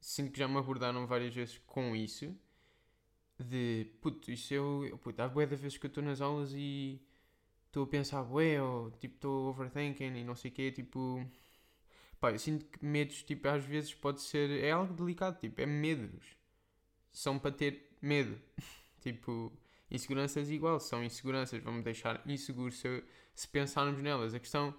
Sinto 0.00 0.32
que 0.32 0.38
já 0.38 0.48
me 0.48 0.58
abordaram 0.58 1.06
várias 1.06 1.34
vezes 1.34 1.58
com 1.66 1.96
isso. 1.96 2.36
De, 3.38 3.86
puto, 4.00 4.30
isso 4.30 4.52
eu. 4.54 4.98
Puto, 5.02 5.22
há 5.22 5.28
bué 5.28 5.46
de 5.46 5.56
vezes 5.56 5.78
que 5.78 5.86
eu 5.86 5.88
estou 5.88 6.02
nas 6.04 6.20
aulas 6.20 6.52
e. 6.54 7.00
Estou 7.66 7.84
a 7.84 7.86
pensar, 7.88 8.22
bué, 8.24 8.60
ou 8.62 8.90
tipo, 8.92 9.16
estou 9.16 9.48
overthinking 9.50 10.16
e 10.16 10.24
não 10.24 10.34
sei 10.34 10.50
o 10.50 10.54
quê, 10.54 10.72
tipo. 10.72 11.24
Pá, 12.20 12.32
eu 12.32 12.38
sinto 12.38 12.64
que 12.66 12.84
medos, 12.84 13.22
tipo, 13.22 13.48
às 13.48 13.64
vezes 13.64 13.94
pode 13.94 14.20
ser. 14.22 14.50
É 14.62 14.72
algo 14.72 14.94
delicado, 14.94 15.38
tipo, 15.40 15.60
é 15.60 15.66
medos. 15.66 16.36
São 17.12 17.38
para 17.38 17.52
ter 17.52 17.96
medo. 18.02 18.40
tipo 19.00 19.52
Inseguranças 19.90 20.50
igual, 20.50 20.80
são 20.80 21.04
inseguranças, 21.04 21.62
vamos 21.62 21.84
deixar 21.84 22.20
inseguros 22.26 22.78
se, 22.78 23.04
se 23.34 23.46
pensarmos 23.46 24.02
nelas. 24.02 24.34
A 24.34 24.40
questão 24.40 24.74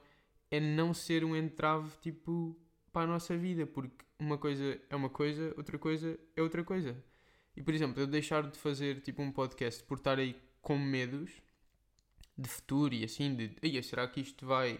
é 0.55 0.59
não 0.59 0.93
ser 0.93 1.23
um 1.23 1.35
entrave 1.35 1.91
tipo 2.01 2.57
para 2.91 3.03
a 3.03 3.07
nossa 3.07 3.37
vida, 3.37 3.65
porque 3.65 4.05
uma 4.19 4.37
coisa 4.37 4.79
é 4.89 4.95
uma 4.95 5.09
coisa, 5.09 5.53
outra 5.57 5.77
coisa 5.77 6.19
é 6.35 6.41
outra 6.41 6.63
coisa. 6.63 7.03
E 7.55 7.61
por 7.61 7.73
exemplo, 7.73 8.01
eu 8.01 8.07
deixar 8.07 8.49
de 8.49 8.57
fazer 8.57 9.01
tipo 9.01 9.21
um 9.21 9.31
podcast 9.31 9.83
por 9.83 9.97
estar 9.97 10.17
aí 10.17 10.35
com 10.61 10.77
medos 10.77 11.41
de 12.37 12.49
futuro 12.49 12.93
e 12.93 13.03
assim, 13.03 13.35
de 13.35 13.55
Ei, 13.61 13.81
será 13.83 14.07
que 14.07 14.21
isto 14.21 14.45
vai? 14.45 14.79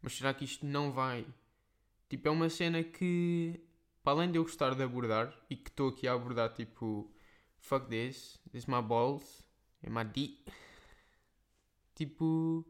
Mas 0.00 0.14
será 0.16 0.34
que 0.34 0.44
isto 0.44 0.66
não 0.66 0.92
vai? 0.92 1.26
Tipo, 2.08 2.28
é 2.28 2.30
uma 2.30 2.48
cena 2.50 2.82
que, 2.82 3.60
para 4.02 4.12
além 4.12 4.30
de 4.30 4.38
eu 4.38 4.42
gostar 4.42 4.74
de 4.74 4.82
abordar 4.82 5.34
e 5.48 5.56
que 5.56 5.70
estou 5.70 5.88
aqui 5.88 6.06
a 6.06 6.12
abordar, 6.12 6.52
tipo, 6.52 7.10
fuck 7.58 7.86
this, 7.88 8.40
this 8.50 8.64
is 8.64 8.66
my 8.66 8.82
balls, 8.82 9.46
é 9.82 9.88
Madi. 9.88 10.44
Tipo, 11.94 12.66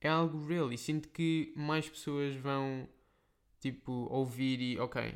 é 0.00 0.08
algo 0.08 0.44
real 0.46 0.72
e 0.72 0.78
sinto 0.78 1.08
que 1.08 1.52
mais 1.56 1.88
pessoas 1.88 2.34
vão, 2.36 2.88
tipo, 3.60 3.92
ouvir 4.10 4.60
e, 4.60 4.78
ok. 4.78 5.14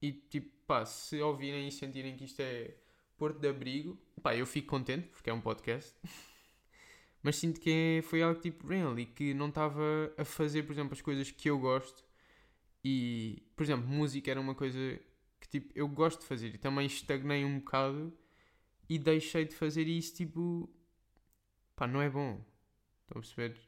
E, 0.00 0.12
tipo, 0.12 0.50
pá, 0.66 0.84
se 0.84 1.20
ouvirem 1.20 1.68
e 1.68 1.72
sentirem 1.72 2.16
que 2.16 2.24
isto 2.24 2.40
é 2.40 2.74
Porto 3.16 3.38
de 3.40 3.48
Abrigo, 3.48 3.98
pá, 4.22 4.36
eu 4.36 4.46
fico 4.46 4.68
contente 4.68 5.08
porque 5.08 5.30
é 5.30 5.32
um 5.32 5.40
podcast. 5.40 5.94
Mas 7.22 7.36
sinto 7.36 7.60
que 7.60 7.70
é, 7.98 8.02
foi 8.02 8.22
algo 8.22 8.40
tipo 8.40 8.66
real 8.68 8.98
e 8.98 9.06
que 9.06 9.34
não 9.34 9.48
estava 9.48 10.12
a 10.16 10.24
fazer, 10.24 10.62
por 10.62 10.72
exemplo, 10.72 10.92
as 10.92 11.00
coisas 11.02 11.30
que 11.30 11.50
eu 11.50 11.58
gosto. 11.58 12.04
E, 12.84 13.42
por 13.56 13.64
exemplo, 13.64 13.88
música 13.88 14.30
era 14.30 14.40
uma 14.40 14.54
coisa 14.54 14.78
que 15.40 15.48
tipo, 15.48 15.72
eu 15.74 15.88
gosto 15.88 16.20
de 16.20 16.26
fazer 16.26 16.54
e 16.54 16.58
também 16.58 16.86
estagnei 16.86 17.44
um 17.44 17.58
bocado 17.58 18.16
e 18.88 18.98
deixei 18.98 19.44
de 19.44 19.54
fazer 19.54 19.88
isso, 19.88 20.14
tipo, 20.14 20.70
pá, 21.74 21.86
não 21.86 22.00
é 22.00 22.08
bom. 22.08 22.40
Estão 23.02 23.18
a 23.18 23.20
perceber? 23.20 23.65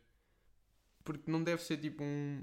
Porque 1.09 1.31
não 1.31 1.43
deve 1.43 1.63
ser 1.63 1.79
tipo 1.79 2.05
um. 2.05 2.39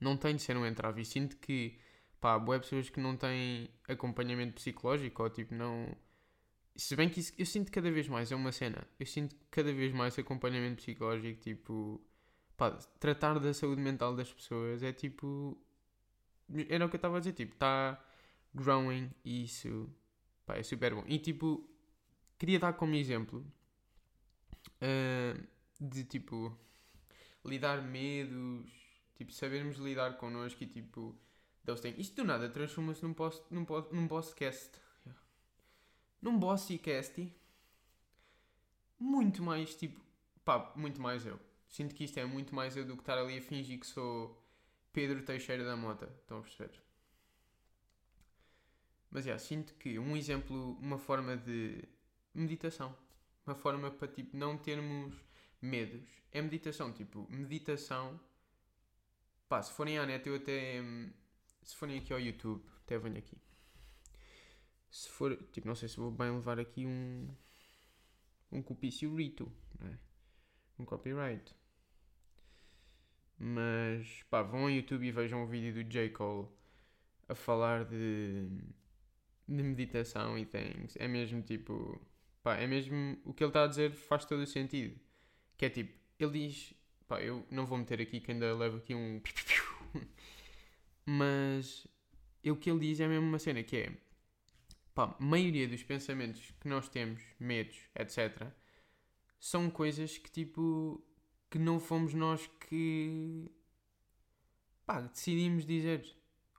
Não 0.00 0.16
tem 0.16 0.36
de 0.36 0.42
ser 0.42 0.56
um 0.56 0.64
entrave. 0.64 1.02
E 1.02 1.04
sinto 1.04 1.36
que, 1.38 1.76
pá, 2.20 2.38
boas 2.38 2.60
pessoas 2.60 2.88
que 2.88 3.00
não 3.00 3.16
têm 3.16 3.68
acompanhamento 3.88 4.54
psicológico 4.54 5.20
ou 5.20 5.28
tipo, 5.28 5.52
não. 5.52 5.96
Se 6.76 6.94
bem 6.94 7.08
que 7.08 7.18
isso, 7.18 7.32
eu 7.36 7.44
sinto 7.44 7.72
cada 7.72 7.90
vez 7.90 8.06
mais, 8.06 8.30
é 8.30 8.36
uma 8.36 8.52
cena. 8.52 8.86
Eu 9.00 9.06
sinto 9.06 9.34
cada 9.50 9.72
vez 9.72 9.92
mais 9.92 10.16
acompanhamento 10.16 10.76
psicológico, 10.76 11.40
tipo. 11.40 12.00
Pá, 12.56 12.70
tratar 13.00 13.40
da 13.40 13.52
saúde 13.52 13.82
mental 13.82 14.14
das 14.14 14.32
pessoas 14.32 14.84
é 14.84 14.92
tipo. 14.92 15.58
Era 16.68 16.86
o 16.86 16.88
que 16.88 16.94
eu 16.94 16.98
estava 16.98 17.16
a 17.16 17.18
dizer, 17.18 17.32
tipo, 17.32 17.54
está 17.54 18.00
growing 18.54 19.10
e 19.24 19.42
isso. 19.42 19.92
Pá, 20.46 20.56
é 20.56 20.62
super 20.62 20.94
bom. 20.94 21.02
E 21.08 21.18
tipo, 21.18 21.68
queria 22.38 22.60
dar 22.60 22.74
como 22.74 22.94
exemplo 22.94 23.44
uh, 24.80 25.46
de 25.80 26.04
tipo 26.04 26.56
lidar 27.44 27.82
medos, 27.82 28.70
tipo 29.16 29.32
sabermos 29.32 29.76
lidar 29.76 30.16
connosco 30.16 30.62
e 30.62 30.66
tipo 30.66 31.16
Deus 31.62 31.80
tem. 31.80 31.98
Isto 32.00 32.16
do 32.16 32.24
nada 32.24 32.48
transforma-se 32.48 33.02
num, 33.02 33.14
post, 33.14 33.44
num, 33.50 33.66
num 33.92 34.06
bosscast. 34.06 34.80
Yeah. 35.04 35.22
Num 36.22 36.38
bosscast 36.38 37.32
muito 38.98 39.42
mais 39.42 39.74
tipo 39.74 40.00
pá, 40.44 40.72
muito 40.76 41.00
mais 41.00 41.26
eu. 41.26 41.38
Sinto 41.68 41.94
que 41.94 42.04
isto 42.04 42.18
é 42.18 42.24
muito 42.24 42.54
mais 42.54 42.76
eu 42.76 42.84
do 42.84 42.94
que 42.94 43.02
estar 43.02 43.18
ali 43.18 43.38
a 43.38 43.42
fingir 43.42 43.80
que 43.80 43.86
sou 43.86 44.40
Pedro 44.92 45.22
Teixeira 45.22 45.64
da 45.64 45.76
Mota. 45.76 46.06
Estão 46.20 46.38
a 46.38 46.42
perceber? 46.42 46.80
Mas 49.10 49.26
yeah, 49.26 49.42
sinto 49.42 49.74
que 49.74 49.98
um 49.98 50.16
exemplo, 50.16 50.78
uma 50.80 50.98
forma 50.98 51.36
de 51.36 51.84
meditação 52.34 52.96
uma 53.46 53.54
forma 53.54 53.90
para 53.90 54.08
tipo 54.08 54.36
não 54.36 54.56
termos 54.56 55.14
medos. 55.64 56.22
É 56.32 56.40
meditação, 56.42 56.92
tipo, 56.92 57.26
meditação. 57.30 58.20
Pá, 59.48 59.62
se 59.62 59.72
forem 59.72 59.98
à 59.98 60.06
net, 60.06 60.26
eu 60.28 60.36
até. 60.36 60.82
Se 61.62 61.76
forem 61.76 61.98
aqui 61.98 62.12
ao 62.12 62.20
YouTube, 62.20 62.64
até 62.82 62.98
venho 62.98 63.18
aqui. 63.18 63.38
Se 64.90 65.08
for. 65.08 65.36
Tipo, 65.52 65.66
não 65.66 65.74
sei 65.74 65.88
se 65.88 65.96
vou 65.96 66.10
bem 66.10 66.30
levar 66.30 66.58
aqui 66.58 66.86
um. 66.86 67.28
Um 68.52 68.62
copício 68.62 69.14
rito, 69.16 69.50
é? 69.80 69.98
Um 70.78 70.84
copyright. 70.84 71.54
Mas, 73.36 74.22
pá, 74.30 74.42
vão 74.42 74.62
ao 74.62 74.70
YouTube 74.70 75.06
e 75.06 75.10
vejam 75.10 75.42
o 75.42 75.46
vídeo 75.46 75.74
do 75.74 75.90
J. 75.90 76.10
Cole 76.10 76.48
a 77.28 77.34
falar 77.34 77.84
de. 77.84 78.48
de 79.48 79.62
meditação 79.62 80.38
e 80.38 80.46
things. 80.46 80.96
É 80.96 81.08
mesmo 81.08 81.42
tipo 81.42 82.00
Pá, 82.44 82.56
é 82.56 82.66
mesmo. 82.66 83.18
O 83.24 83.32
que 83.32 83.42
ele 83.42 83.48
está 83.50 83.64
a 83.64 83.66
dizer 83.66 83.90
faz 83.92 84.26
todo 84.26 84.40
o 84.42 84.46
sentido. 84.46 85.00
Que 85.56 85.66
é 85.66 85.70
tipo, 85.70 85.92
ele 86.18 86.48
diz. 86.48 86.74
Pá, 87.06 87.20
eu 87.20 87.46
não 87.50 87.66
vou 87.66 87.78
meter 87.78 88.00
aqui 88.00 88.20
que 88.20 88.32
ainda 88.32 88.54
levo 88.54 88.78
aqui 88.78 88.94
um. 88.94 89.20
Mas. 91.06 91.86
O 92.46 92.56
que 92.56 92.70
ele 92.70 92.80
diz 92.80 93.00
é 93.00 93.08
mesmo 93.08 93.26
uma 93.26 93.38
cena 93.38 93.62
que 93.62 93.76
é. 93.76 93.92
Pá, 94.94 95.16
maioria 95.18 95.66
dos 95.66 95.82
pensamentos 95.82 96.52
que 96.60 96.68
nós 96.68 96.88
temos, 96.88 97.22
medos, 97.40 97.76
etc., 97.94 98.46
são 99.40 99.70
coisas 99.70 100.18
que 100.18 100.30
tipo. 100.30 101.04
que 101.50 101.58
não 101.58 101.80
fomos 101.80 102.14
nós 102.14 102.46
que. 102.68 103.50
pá, 104.86 105.00
decidimos 105.00 105.66
dizer. 105.66 106.04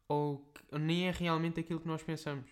Ou 0.08 0.40
que 0.54 0.78
nem 0.78 1.08
é 1.08 1.12
realmente 1.12 1.60
aquilo 1.60 1.80
que 1.80 1.88
nós 1.88 2.04
pensamos. 2.04 2.50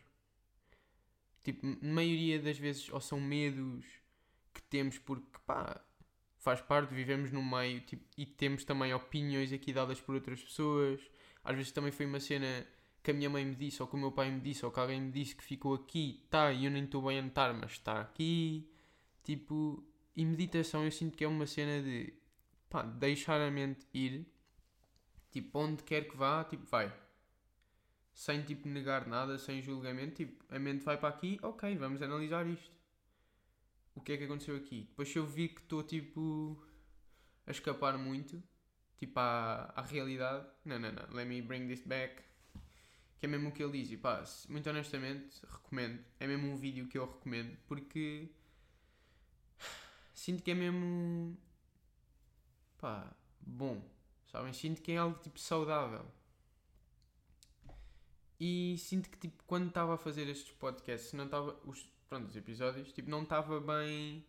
Tipo, 1.44 1.68
maioria 1.86 2.42
das 2.42 2.58
vezes, 2.58 2.90
ou 2.90 3.02
são 3.02 3.20
medos 3.20 3.86
que 4.54 4.62
temos 4.64 4.98
porque, 4.98 5.38
pá, 5.46 5.84
faz 6.44 6.62
parte, 6.62 6.94
vivemos 6.94 7.32
no 7.32 7.42
meio 7.44 7.80
tipo, 7.82 8.04
e 8.18 8.26
temos 8.26 8.64
também 8.66 8.94
opiniões 8.94 9.54
aqui 9.54 9.72
dadas 9.72 10.02
por 10.02 10.16
outras 10.16 10.42
pessoas. 10.42 11.00
Às 11.44 11.56
vezes 11.56 11.72
também 11.72 11.92
foi 11.92 12.06
uma 12.06 12.20
cena 12.20 12.66
que 13.02 13.12
a 13.12 13.14
minha 13.14 13.30
mãe 13.30 13.46
me 13.46 13.56
disse, 13.56 13.82
ou 13.82 13.88
que 13.88 13.96
o 13.96 13.98
meu 13.98 14.12
pai 14.12 14.30
me 14.30 14.42
disse, 14.42 14.66
ou 14.66 14.72
que 14.72 14.80
alguém 14.80 15.02
me 15.02 15.12
disse 15.12 15.36
que 15.36 15.44
ficou 15.44 15.74
aqui, 15.74 16.26
tá, 16.30 16.52
e 16.52 16.66
eu 16.66 16.72
nem 16.72 16.84
estou 16.84 17.02
bem 17.02 17.20
a 17.20 17.22
notar, 17.22 17.54
mas 17.54 17.72
está 17.72 18.02
aqui. 18.02 18.70
Tipo, 19.24 19.84
e 20.16 20.26
meditação 20.26 20.84
eu 20.84 20.92
sinto 20.92 21.18
que 21.18 21.24
é 21.24 21.28
uma 21.28 21.48
cena 21.48 21.82
de, 21.82 22.14
pá, 22.70 22.84
deixar 22.84 23.42
a 23.42 23.50
mente 23.50 23.86
ir, 23.94 24.26
tipo, 25.32 25.60
onde 25.60 25.84
quer 25.84 26.08
que 26.08 26.16
vá, 26.18 26.44
tipo, 26.44 26.66
vai 26.66 26.92
sem 28.14 28.44
tipo 28.44 28.68
negar 28.68 29.08
nada, 29.08 29.38
sem 29.40 29.62
julgamento, 29.62 30.16
tipo, 30.16 30.44
a 30.54 30.60
mente 30.60 30.84
vai 30.84 30.98
para 30.98 31.10
aqui, 31.10 31.40
ok, 31.42 31.76
vamos 31.78 32.02
analisar 32.02 32.46
isto. 32.48 32.73
O 33.96 34.02
que 34.02 34.14
é 34.14 34.18
que 34.18 34.24
aconteceu 34.24 34.56
aqui? 34.56 34.86
Depois 34.90 35.16
eu 35.16 35.26
vi 35.26 35.50
que 35.50 35.62
estou 35.62 35.84
tipo 35.84 36.62
a 37.46 37.52
escapar 37.52 37.98
muito, 37.98 38.42
tipo 38.98 39.20
à, 39.20 39.72
à 39.76 39.82
realidade, 39.82 40.48
não, 40.66 40.80
não, 40.80 40.92
não, 40.92 41.14
let 41.14 41.28
me 41.28 41.42
bring 41.42 41.68
this 41.68 41.82
back. 41.86 42.24
Que 43.20 43.26
é 43.26 43.30
mesmo 43.30 43.50
o 43.50 43.52
que 43.52 43.64
ele 43.64 43.80
diz, 43.80 43.92
e 43.92 43.98
pá, 43.98 44.24
muito 44.50 44.70
honestamente, 44.70 45.40
recomendo. 45.50 46.04
É 46.20 46.28
mesmo 46.28 46.52
um 46.52 46.58
vídeo 46.58 46.88
que 46.88 46.98
eu 46.98 47.06
recomendo, 47.06 47.58
porque 47.68 48.30
sinto 50.14 50.44
que 50.44 50.52
é 50.52 50.56
mesmo 50.56 51.38
pá, 52.78 53.16
bom, 53.40 53.82
sabem? 54.28 54.52
Sinto 54.54 54.82
que 54.82 54.92
é 54.92 54.98
algo 54.98 55.20
tipo 55.20 55.40
saudável 55.40 56.06
e 58.46 58.78
sinto 58.78 59.10
que, 59.10 59.18
tipo, 59.18 59.42
quando 59.48 59.70
estava 59.70 59.94
a 59.94 59.98
fazer 59.98 60.28
estes 60.28 60.52
podcasts, 60.52 61.14
não 61.14 61.24
estava. 61.24 61.58
Os, 61.66 61.88
pronto, 62.14 62.28
os 62.30 62.36
episódios, 62.36 62.94
tipo, 62.94 63.10
não 63.10 63.24
estava 63.24 63.60
bem. 63.60 64.24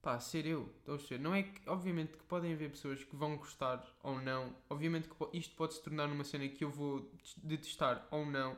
pá, 0.00 0.20
ser 0.20 0.46
eu. 0.46 0.72
Estou 0.78 0.94
a 0.94 0.98
ser. 1.00 1.18
Não 1.18 1.34
é 1.34 1.42
que. 1.42 1.68
Obviamente 1.68 2.16
que 2.16 2.24
podem 2.24 2.52
haver 2.52 2.70
pessoas 2.70 3.02
que 3.02 3.16
vão 3.16 3.36
gostar 3.36 3.84
ou 4.04 4.20
não. 4.20 4.54
Obviamente 4.70 5.08
que 5.08 5.36
isto 5.36 5.56
pode 5.56 5.74
se 5.74 5.82
tornar 5.82 6.06
numa 6.06 6.22
cena 6.22 6.48
que 6.48 6.62
eu 6.62 6.70
vou 6.70 7.10
detestar 7.42 8.06
ou 8.10 8.24
não. 8.24 8.56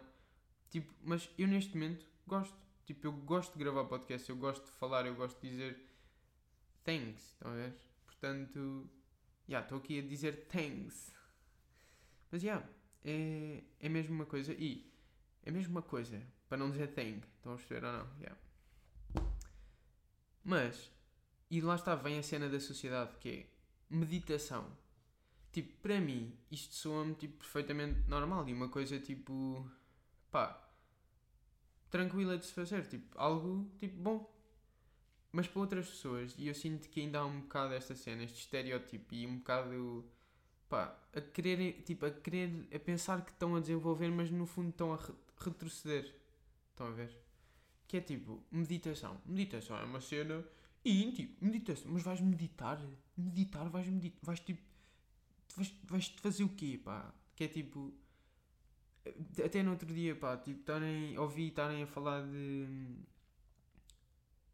Tipo, 0.68 0.92
mas 1.02 1.30
eu 1.38 1.48
neste 1.48 1.74
momento 1.74 2.06
gosto. 2.26 2.54
Tipo, 2.84 3.06
eu 3.06 3.12
gosto 3.12 3.54
de 3.54 3.58
gravar 3.58 3.84
podcast, 3.86 4.28
eu 4.28 4.36
gosto 4.36 4.66
de 4.66 4.72
falar, 4.72 5.06
eu 5.06 5.14
gosto 5.14 5.40
de 5.40 5.48
dizer 5.48 5.80
thanks. 6.84 7.32
Estão 7.32 7.50
a 7.50 7.54
ver? 7.54 7.74
Portanto, 8.04 8.90
já, 9.48 9.52
yeah, 9.52 9.64
estou 9.64 9.78
aqui 9.78 10.00
a 10.00 10.02
dizer 10.02 10.46
thanks. 10.48 11.14
Mas, 12.30 12.42
já. 12.42 12.48
Yeah, 12.48 12.68
é, 13.06 13.62
é 13.80 13.88
mesmo 13.88 14.14
uma 14.14 14.26
coisa. 14.26 14.52
E 14.52 14.92
é 15.44 15.50
mesmo 15.50 15.72
uma 15.72 15.82
coisa, 15.82 16.22
para 16.54 16.58
não 16.58 16.70
dizer 16.70 16.86
thing. 16.94 17.20
Estão 17.36 17.54
a 17.54 17.56
perceber 17.56 17.84
ou 17.84 17.92
não? 17.92 18.06
Yeah. 18.20 18.38
Mas, 20.44 20.90
e 21.50 21.60
lá 21.60 21.74
está, 21.74 21.96
vem 21.96 22.16
a 22.16 22.22
cena 22.22 22.48
da 22.48 22.60
sociedade 22.60 23.16
que 23.18 23.28
é 23.28 23.46
meditação. 23.90 24.64
Tipo, 25.50 25.74
para 25.82 26.00
mim, 26.00 26.32
isto 26.52 26.74
soa-me 26.74 27.14
tipo, 27.14 27.38
perfeitamente 27.38 28.08
normal 28.08 28.48
e 28.48 28.52
uma 28.52 28.68
coisa 28.68 29.00
tipo. 29.00 29.68
pá. 30.30 30.62
tranquila 31.90 32.38
de 32.38 32.46
se 32.46 32.52
fazer. 32.52 32.86
Tipo, 32.86 33.18
algo 33.18 33.68
tipo 33.78 34.00
bom. 34.00 34.32
Mas 35.32 35.48
para 35.48 35.60
outras 35.60 35.88
pessoas, 35.88 36.36
e 36.38 36.46
eu 36.46 36.54
sinto 36.54 36.88
que 36.88 37.00
ainda 37.00 37.18
há 37.18 37.26
um 37.26 37.40
bocado 37.40 37.74
esta 37.74 37.96
cena, 37.96 38.22
este 38.22 38.38
estereótipo 38.42 39.12
e 39.12 39.26
um 39.26 39.38
bocado 39.38 40.04
pá, 40.68 40.96
a 41.12 41.20
querer, 41.20 41.82
tipo, 41.82 42.06
a 42.06 42.12
querer, 42.12 42.68
a 42.72 42.78
pensar 42.78 43.24
que 43.24 43.32
estão 43.32 43.56
a 43.56 43.60
desenvolver, 43.60 44.08
mas 44.12 44.30
no 44.30 44.46
fundo 44.46 44.68
estão 44.68 44.92
a 44.94 44.96
re 44.96 45.12
retroceder. 45.36 46.23
Estão 46.74 46.88
a 46.88 46.90
ver? 46.90 47.16
Que 47.86 47.98
é 47.98 48.00
tipo, 48.00 48.42
meditação. 48.50 49.20
Meditação 49.24 49.78
é 49.78 49.84
uma 49.84 50.00
cena 50.00 50.44
e 50.84 51.12
tipo, 51.12 51.44
meditação, 51.44 51.90
mas 51.92 52.02
vais 52.02 52.20
meditar? 52.20 52.80
Meditar, 53.16 53.68
vais 53.70 53.88
meditar, 53.88 54.18
vais 54.22 54.40
tipo, 54.40 54.60
vais, 55.56 55.72
vais 55.84 56.08
fazer 56.20 56.44
o 56.44 56.48
quê, 56.48 56.80
pá? 56.82 57.14
Que 57.36 57.44
é 57.44 57.48
tipo, 57.48 57.94
até 59.44 59.62
no 59.62 59.70
outro 59.70 59.92
dia, 59.94 60.16
pá, 60.16 60.36
tipo, 60.36 60.60
estarem, 60.60 61.16
ouvi 61.18 61.48
estarem 61.48 61.84
a 61.84 61.86
falar 61.86 62.26
de, 62.26 62.66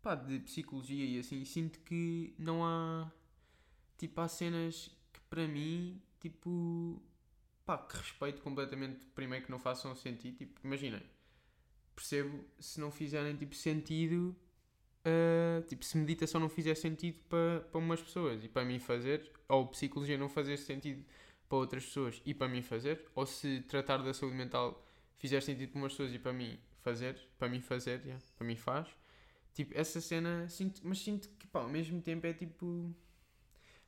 pá, 0.02 0.14
de 0.14 0.40
psicologia 0.40 1.04
e 1.04 1.18
assim, 1.18 1.44
sinto 1.44 1.80
que 1.80 2.34
não 2.38 2.64
há, 2.64 3.10
tipo, 3.96 4.20
há 4.20 4.28
cenas 4.28 4.90
que 5.12 5.20
para 5.22 5.48
mim 5.48 6.00
tipo, 6.20 7.02
pá, 7.64 7.78
que 7.78 7.96
respeito 7.96 8.42
completamente, 8.42 9.06
primeiro 9.14 9.46
que 9.46 9.50
não 9.50 9.58
façam 9.58 9.94
sentido, 9.96 10.36
tipo, 10.36 10.60
imaginem, 10.62 11.02
percebo 12.00 12.44
se 12.58 12.80
não 12.80 12.90
fizerem, 12.90 13.36
tipo, 13.36 13.54
sentido, 13.54 14.36
uh, 15.04 15.62
tipo, 15.66 15.84
se 15.84 15.96
meditação 15.96 16.40
não 16.40 16.48
fizer 16.48 16.74
sentido 16.74 17.18
para, 17.28 17.60
para 17.70 17.78
umas 17.78 18.02
pessoas 18.02 18.44
e 18.44 18.48
para 18.48 18.64
mim 18.64 18.78
fazer, 18.78 19.30
ou 19.48 19.66
psicologia 19.68 20.18
não 20.18 20.28
fazer 20.28 20.56
sentido 20.56 21.04
para 21.48 21.58
outras 21.58 21.84
pessoas 21.84 22.22
e 22.24 22.34
para 22.34 22.48
mim 22.48 22.62
fazer, 22.62 23.06
ou 23.14 23.26
se 23.26 23.60
tratar 23.62 23.98
da 23.98 24.14
saúde 24.14 24.36
mental 24.36 24.84
fizer 25.16 25.40
sentido 25.40 25.72
para 25.72 25.80
umas 25.80 25.92
pessoas 25.92 26.14
e 26.14 26.18
para 26.18 26.32
mim 26.32 26.58
fazer, 26.80 27.20
para 27.38 27.48
mim 27.48 27.60
fazer, 27.60 28.00
yeah, 28.04 28.22
para 28.36 28.46
mim 28.46 28.56
faz, 28.56 28.88
Tipo, 29.54 29.76
essa 29.76 30.00
cena, 30.00 30.48
sinto, 30.48 30.80
mas 30.84 30.98
sinto 31.00 31.28
que, 31.38 31.46
pá, 31.46 31.60
ao 31.60 31.68
mesmo 31.68 32.00
tempo 32.00 32.26
é 32.26 32.32
tipo. 32.32 32.94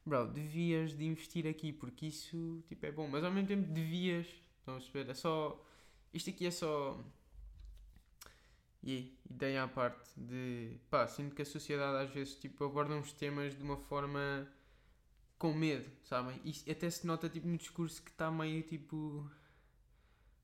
Bro, 0.04 0.26
devias 0.32 0.96
de 0.96 1.04
investir 1.04 1.46
aqui 1.46 1.72
porque 1.72 2.06
isso, 2.06 2.62
tipo, 2.68 2.84
é 2.84 2.90
bom. 2.90 3.08
Mas 3.08 3.24
ao 3.24 3.30
mesmo 3.30 3.48
tempo 3.48 3.72
devias. 3.72 4.26
Estão 4.58 4.74
a 4.74 4.78
perceber? 4.78 5.10
É 5.10 5.14
só. 5.14 5.64
Isto 6.12 6.30
aqui 6.30 6.46
é 6.46 6.50
só. 6.50 6.98
E 8.82 9.16
ideia 9.30 9.64
à 9.64 9.68
parte 9.68 10.10
de. 10.16 10.76
Pá, 10.90 11.06
sinto 11.06 11.34
que 11.34 11.42
a 11.42 11.44
sociedade 11.44 12.04
às 12.04 12.10
vezes, 12.10 12.34
tipo, 12.34 12.64
aborda 12.64 12.94
uns 12.94 13.12
temas 13.12 13.56
de 13.56 13.62
uma 13.62 13.76
forma. 13.76 14.48
com 15.38 15.52
medo, 15.54 15.90
sabem? 16.04 16.40
E 16.44 16.70
até 16.70 16.90
se 16.90 17.06
nota, 17.06 17.28
tipo, 17.28 17.46
no 17.48 17.56
discurso 17.56 18.02
que 18.02 18.10
está 18.10 18.30
meio, 18.30 18.62
tipo. 18.62 19.30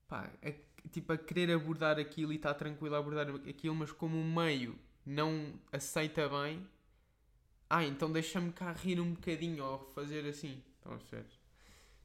Pá, 0.07 0.31
a, 0.43 0.89
tipo, 0.89 1.13
a 1.13 1.17
querer 1.17 1.51
abordar 1.51 1.99
aquilo 1.99 2.33
e 2.33 2.37
está 2.37 2.53
tranquilo 2.53 2.95
a 2.95 2.99
abordar 2.99 3.27
aquilo, 3.47 3.75
mas 3.75 3.91
como 3.91 4.17
um 4.17 4.33
meio 4.33 4.77
não 5.05 5.53
aceita 5.71 6.29
bem, 6.29 6.67
ah, 7.69 7.83
então 7.85 8.11
deixa-me 8.11 8.51
cá 8.51 8.71
rir 8.73 8.99
um 8.99 9.13
bocadinho 9.13 9.63
ou 9.63 9.79
fazer 9.93 10.25
assim. 10.27 10.61
Estão 10.77 10.93
a? 10.93 10.99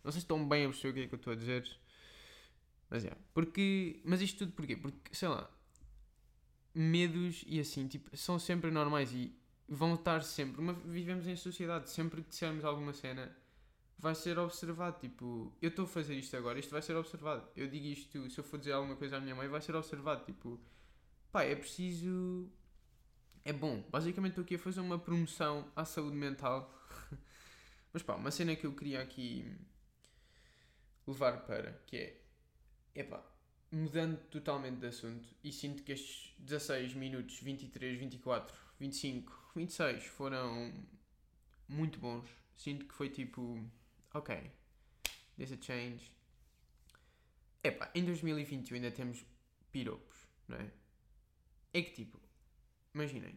Não 0.03 0.13
sei 0.13 0.21
se 0.21 0.25
estão 0.25 0.47
bem 0.47 0.67
a 0.67 0.69
perceber 0.69 0.91
o 0.91 0.95
que 0.95 1.01
é 1.01 1.09
que 1.09 1.15
eu 1.15 1.17
estou 1.17 1.33
a 1.33 1.37
dizer. 1.37 1.79
Mas 2.91 3.05
é. 3.05 3.13
Porque. 3.33 4.01
Mas 4.05 4.21
isto 4.21 4.39
tudo 4.41 4.53
porquê? 4.53 4.77
Porque, 4.77 5.15
sei 5.15 5.29
lá. 5.29 5.51
Medos 6.75 7.45
e 7.47 7.61
assim, 7.61 7.87
tipo, 7.87 8.17
são 8.17 8.39
sempre 8.39 8.71
normais 8.71 9.13
e 9.13 9.33
vão 9.69 9.95
estar 9.95 10.23
sempre. 10.23 10.61
Uma, 10.61 10.73
vivemos 10.73 11.27
em 11.27 11.37
sociedade. 11.37 11.91
Sempre 11.91 12.23
que 12.23 12.31
dissermos 12.31 12.65
alguma 12.65 12.93
cena, 12.93 13.35
vai 13.99 14.15
ser 14.15 14.39
observado. 14.39 14.99
Tipo, 14.99 15.53
eu 15.63 15.69
estou 15.69 15.85
a 15.85 15.89
fazer 15.89 16.15
isto 16.17 16.37
agora, 16.37 16.59
isto 16.59 16.71
vai 16.71 16.83
ser 16.83 16.97
observado. 16.97 17.49
Eu 17.57 17.69
digo 17.69 17.87
isto, 17.87 18.31
se 18.31 18.39
eu 18.39 18.45
for 18.45 18.59
dizer 18.59 18.73
alguma 18.73 18.97
coisa 18.97 19.17
à 19.17 19.21
minha 19.21 19.35
mãe, 19.35 19.49
vai 19.49 19.61
ser 19.61 19.75
observado. 19.77 20.25
Tipo, 20.25 20.61
pá, 21.31 21.45
é 21.45 21.55
preciso 21.55 22.51
é 23.45 23.53
bom. 23.53 23.83
Basicamente 23.91 24.33
estou 24.33 24.45
aqui 24.45 24.55
a 24.55 24.59
fazer 24.59 24.81
uma 24.81 24.99
promoção 24.99 25.71
à 25.77 25.85
saúde 25.85 26.17
mental. 26.17 26.73
Mas 27.93 28.03
pá, 28.03 28.15
uma 28.15 28.31
cena 28.31 28.57
que 28.57 28.67
eu 28.67 28.73
queria 28.73 29.03
aqui 29.03 29.55
levar 31.07 31.45
para, 31.45 31.73
que 31.87 31.97
é, 31.97 32.21
epá, 32.95 33.23
mudando 33.75 34.19
totalmente 34.31 34.79
de 34.79 34.87
assunto, 34.87 35.29
e 35.43 35.53
sinto 35.53 35.83
que 35.83 35.93
estes 35.93 36.33
16 36.39 36.95
minutos, 36.95 37.41
23, 37.41 37.99
24, 37.99 38.57
25, 38.79 39.53
26 39.57 40.05
foram 40.07 40.73
muito 41.69 41.99
bons. 41.99 42.29
Sinto 42.57 42.87
que 42.87 42.95
foi 42.95 43.09
tipo, 43.09 43.59
ok, 44.13 44.51
there's 45.37 45.53
a 45.53 45.61
change. 45.61 46.13
Epá, 47.63 47.91
em 47.95 48.05
2021 48.05 48.77
ainda 48.77 48.91
temos 48.91 49.25
piropos, 49.73 50.19
não 50.47 50.57
é? 50.57 50.71
É 51.73 51.83
que 51.83 51.93
tipo, 51.93 52.21
imaginem, 52.95 53.37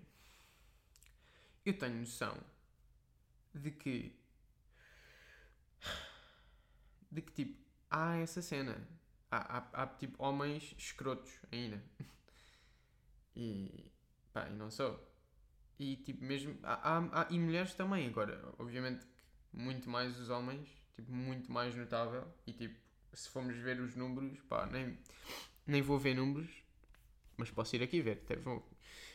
eu 1.66 1.78
tenho 1.78 1.96
noção 1.96 2.38
de 3.56 3.72
que. 3.72 4.16
de 7.12 7.22
que 7.22 7.32
tipo, 7.32 7.58
há 7.90 8.18
essa 8.18 8.42
cena. 8.42 8.97
Há, 9.30 9.58
há, 9.58 9.84
há 9.84 9.88
tipo 9.88 10.24
homens 10.24 10.74
escrotos 10.78 11.32
ainda. 11.52 11.82
e. 13.36 13.92
pá, 14.34 14.48
e 14.48 14.54
não 14.54 14.70
sou. 14.72 15.06
E 15.80 15.98
tipo, 15.98 16.24
mesmo. 16.24 16.58
Há, 16.64 16.98
há, 16.98 17.22
há, 17.22 17.28
e 17.30 17.40
mulheres 17.40 17.74
também, 17.74 18.08
agora. 18.08 18.42
Obviamente 18.58 19.06
que 19.06 19.58
muito 19.58 19.90
mais 19.90 20.18
os 20.20 20.30
homens, 20.30 20.70
tipo, 20.96 21.12
muito 21.12 21.52
mais 21.52 21.76
notável. 21.76 22.26
E 22.46 22.54
tipo, 22.54 22.80
se 23.14 23.30
formos 23.30 23.58
ver 23.58 23.80
os 23.82 23.96
números, 23.96 24.40
pá, 24.48 24.66
nem, 24.68 24.98
nem 25.66 25.82
vou 25.82 26.00
ver 26.00 26.16
números, 26.16 26.64
mas 27.36 27.52
posso 27.52 27.76
ir 27.76 27.84
aqui 27.84 28.02
ver. 28.02 28.22
Até 28.24 28.36
vou, 28.38 28.68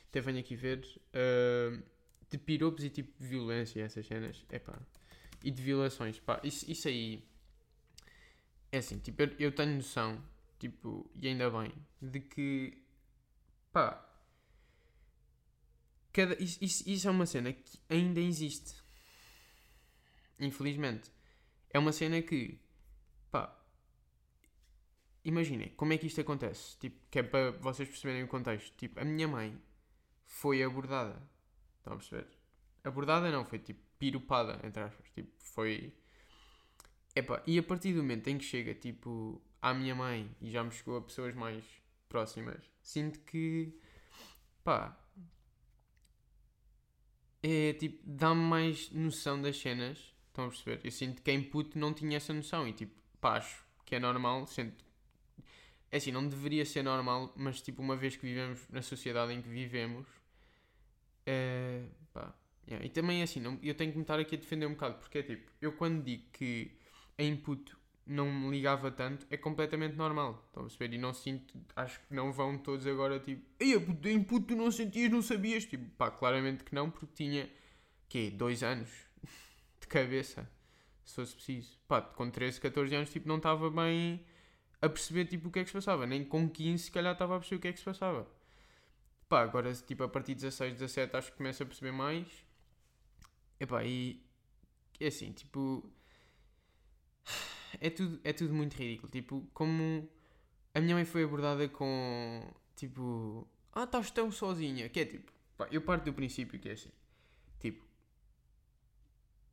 até 0.08 0.20
venho 0.20 0.40
aqui 0.40 0.54
ver 0.56 0.84
uh, 1.14 1.82
de 2.28 2.38
piropos 2.38 2.84
e 2.84 2.90
tipo 2.90 3.12
de 3.20 3.28
violência 3.28 3.82
essas 3.82 4.06
cenas, 4.06 4.44
é 4.48 4.58
pá, 4.58 4.78
e 5.44 5.50
de 5.50 5.62
violações, 5.62 6.18
pá, 6.20 6.40
isso, 6.42 6.70
isso 6.70 6.88
aí 6.88 7.24
é 8.72 8.78
assim, 8.78 8.98
tipo, 8.98 9.22
eu, 9.22 9.28
eu 9.38 9.54
tenho 9.54 9.76
noção, 9.76 10.22
tipo, 10.58 11.08
e 11.14 11.28
ainda 11.28 11.50
bem, 11.50 11.72
de 12.00 12.20
que 12.20 12.82
pá, 13.72 14.04
cada, 16.12 16.34
isso, 16.42 16.58
isso, 16.64 16.88
isso 16.88 17.08
é 17.08 17.10
uma 17.10 17.26
cena 17.26 17.52
que 17.52 17.78
ainda 17.88 18.20
existe, 18.20 18.82
infelizmente, 20.40 21.10
é 21.70 21.78
uma 21.78 21.92
cena 21.92 22.20
que, 22.22 22.58
pá, 23.30 23.56
imaginem, 25.24 25.70
como 25.76 25.92
é 25.92 25.98
que 25.98 26.06
isto 26.06 26.20
acontece? 26.20 26.78
Tipo, 26.78 26.96
que 27.10 27.18
é 27.18 27.22
para 27.22 27.52
vocês 27.52 27.88
perceberem 27.88 28.24
o 28.24 28.28
contexto. 28.28 28.76
Tipo, 28.76 29.00
a 29.00 29.04
minha 29.04 29.28
mãe 29.28 29.58
foi 30.24 30.62
abordada. 30.62 31.22
Estão 31.78 31.94
a 31.94 31.96
perceber? 31.96 32.26
Abordada 32.84 33.30
não, 33.30 33.44
foi 33.44 33.58
tipo 33.58 33.80
piropada, 33.98 34.60
entre 34.66 34.82
aspas. 34.82 35.10
Tipo, 35.10 35.30
foi. 35.38 35.94
Epá, 37.14 37.42
e 37.46 37.58
a 37.58 37.62
partir 37.62 37.92
do 37.92 37.98
momento 38.02 38.28
em 38.28 38.38
que 38.38 38.44
chega, 38.44 38.74
tipo, 38.74 39.40
à 39.60 39.74
minha 39.74 39.94
mãe 39.94 40.30
e 40.40 40.50
já 40.50 40.64
me 40.64 40.70
chegou 40.70 40.96
a 40.96 41.02
pessoas 41.02 41.34
mais 41.34 41.64
próximas, 42.08 42.62
sinto 42.82 43.20
que. 43.20 43.72
pá. 44.64 44.98
É 47.42 47.72
tipo, 47.72 48.00
dá-me 48.04 48.40
mais 48.40 48.90
noção 48.90 49.40
das 49.42 49.56
cenas. 49.58 49.98
Estão 50.28 50.46
a 50.46 50.48
perceber? 50.48 50.80
Eu 50.84 50.90
sinto 50.90 51.20
que 51.22 51.30
em 51.30 51.42
puto 51.42 51.78
não 51.78 51.92
tinha 51.92 52.16
essa 52.16 52.32
noção 52.32 52.66
e 52.68 52.72
tipo, 52.72 52.94
pá, 53.20 53.36
acho 53.36 53.64
que 53.84 53.96
é 53.96 53.98
normal, 53.98 54.46
sinto 54.46 54.84
é 55.92 55.98
assim, 55.98 56.10
não 56.10 56.26
deveria 56.26 56.64
ser 56.64 56.82
normal, 56.82 57.34
mas 57.36 57.60
tipo, 57.60 57.82
uma 57.82 57.94
vez 57.94 58.16
que 58.16 58.26
vivemos 58.26 58.66
na 58.70 58.80
sociedade 58.80 59.34
em 59.34 59.42
que 59.42 59.48
vivemos, 59.50 60.06
é, 61.26 61.82
pá, 62.14 62.34
yeah. 62.66 62.84
e 62.84 62.88
também 62.88 63.20
é 63.20 63.24
assim, 63.24 63.40
não, 63.40 63.58
eu 63.62 63.74
tenho 63.74 63.92
que 63.92 63.98
me 63.98 64.02
estar 64.02 64.18
aqui 64.18 64.34
a 64.34 64.38
defender 64.38 64.64
um 64.64 64.72
bocado, 64.72 64.94
porque 64.94 65.18
é 65.18 65.22
tipo, 65.22 65.52
eu 65.60 65.72
quando 65.72 66.02
digo 66.02 66.24
que 66.32 66.72
a 67.22 67.26
input 67.26 67.76
não 68.04 68.30
me 68.32 68.50
ligava 68.50 68.90
tanto, 68.90 69.26
é 69.30 69.36
completamente 69.36 69.94
normal, 69.96 70.44
estão 70.48 70.64
a 70.64 70.66
perceber? 70.66 70.96
E 70.96 70.98
não 70.98 71.14
sinto, 71.14 71.54
acho 71.76 72.00
que 72.00 72.14
não 72.14 72.32
vão 72.32 72.58
todos 72.58 72.86
agora 72.86 73.20
tipo, 73.20 73.44
ei, 73.60 73.74
a 73.74 74.10
input 74.10 74.46
tu 74.46 74.56
não 74.56 74.70
sentias, 74.70 75.10
não 75.10 75.22
sabias, 75.22 75.64
tipo, 75.64 75.88
pá, 75.96 76.10
claramente 76.10 76.64
que 76.64 76.74
não, 76.74 76.90
porque 76.90 77.06
tinha, 77.14 77.48
quê, 78.08 78.30
dois 78.30 78.62
anos 78.62 78.90
de 79.80 79.86
cabeça, 79.86 80.50
se 81.04 81.14
fosse 81.14 81.34
preciso, 81.34 81.78
pá, 81.86 82.02
com 82.02 82.28
13, 82.28 82.60
14 82.60 82.94
anos, 82.94 83.10
tipo, 83.10 83.28
não 83.28 83.36
estava 83.36 83.70
bem 83.70 84.24
a 84.82 84.88
perceber 84.88 85.26
tipo, 85.26 85.48
o 85.48 85.52
que 85.52 85.60
é 85.60 85.62
que 85.62 85.70
se 85.70 85.74
passava. 85.74 86.06
Nem 86.06 86.24
com 86.24 86.48
15 86.50 86.84
se 86.84 86.90
calhar 86.90 87.12
estava 87.12 87.36
a 87.36 87.38
perceber 87.38 87.56
o 87.56 87.60
que 87.60 87.68
é 87.68 87.72
que 87.72 87.78
se 87.78 87.84
passava. 87.84 88.28
Pá, 89.28 89.42
agora 89.42 89.72
tipo, 89.74 90.02
a 90.02 90.08
partir 90.08 90.34
de 90.34 90.42
16, 90.42 90.74
17 90.74 91.16
acho 91.16 91.30
que 91.30 91.38
começo 91.38 91.62
a 91.62 91.66
perceber 91.66 91.92
mais. 91.92 92.26
Epá, 93.60 93.84
e 93.84 94.20
é 95.00 95.06
assim, 95.06 95.32
tipo. 95.32 95.88
É 97.84 97.90
tudo, 97.90 98.20
é 98.22 98.32
tudo 98.32 98.54
muito 98.54 98.74
ridículo. 98.74 99.10
Tipo, 99.10 99.46
como 99.52 100.08
a 100.74 100.80
minha 100.80 100.94
mãe 100.94 101.04
foi 101.04 101.24
abordada 101.24 101.68
com 101.68 102.40
tipo. 102.76 103.46
Ah, 103.72 103.84
estás 103.84 104.10
tão 104.10 104.30
sozinha. 104.30 104.88
Que 104.88 105.00
é 105.00 105.04
tipo. 105.04 105.32
Pá, 105.56 105.68
eu 105.70 105.82
parto 105.82 106.04
do 106.04 106.12
princípio 106.12 106.58
que 106.60 106.68
é 106.68 106.72
assim. 106.72 106.90
Tipo. 107.58 107.84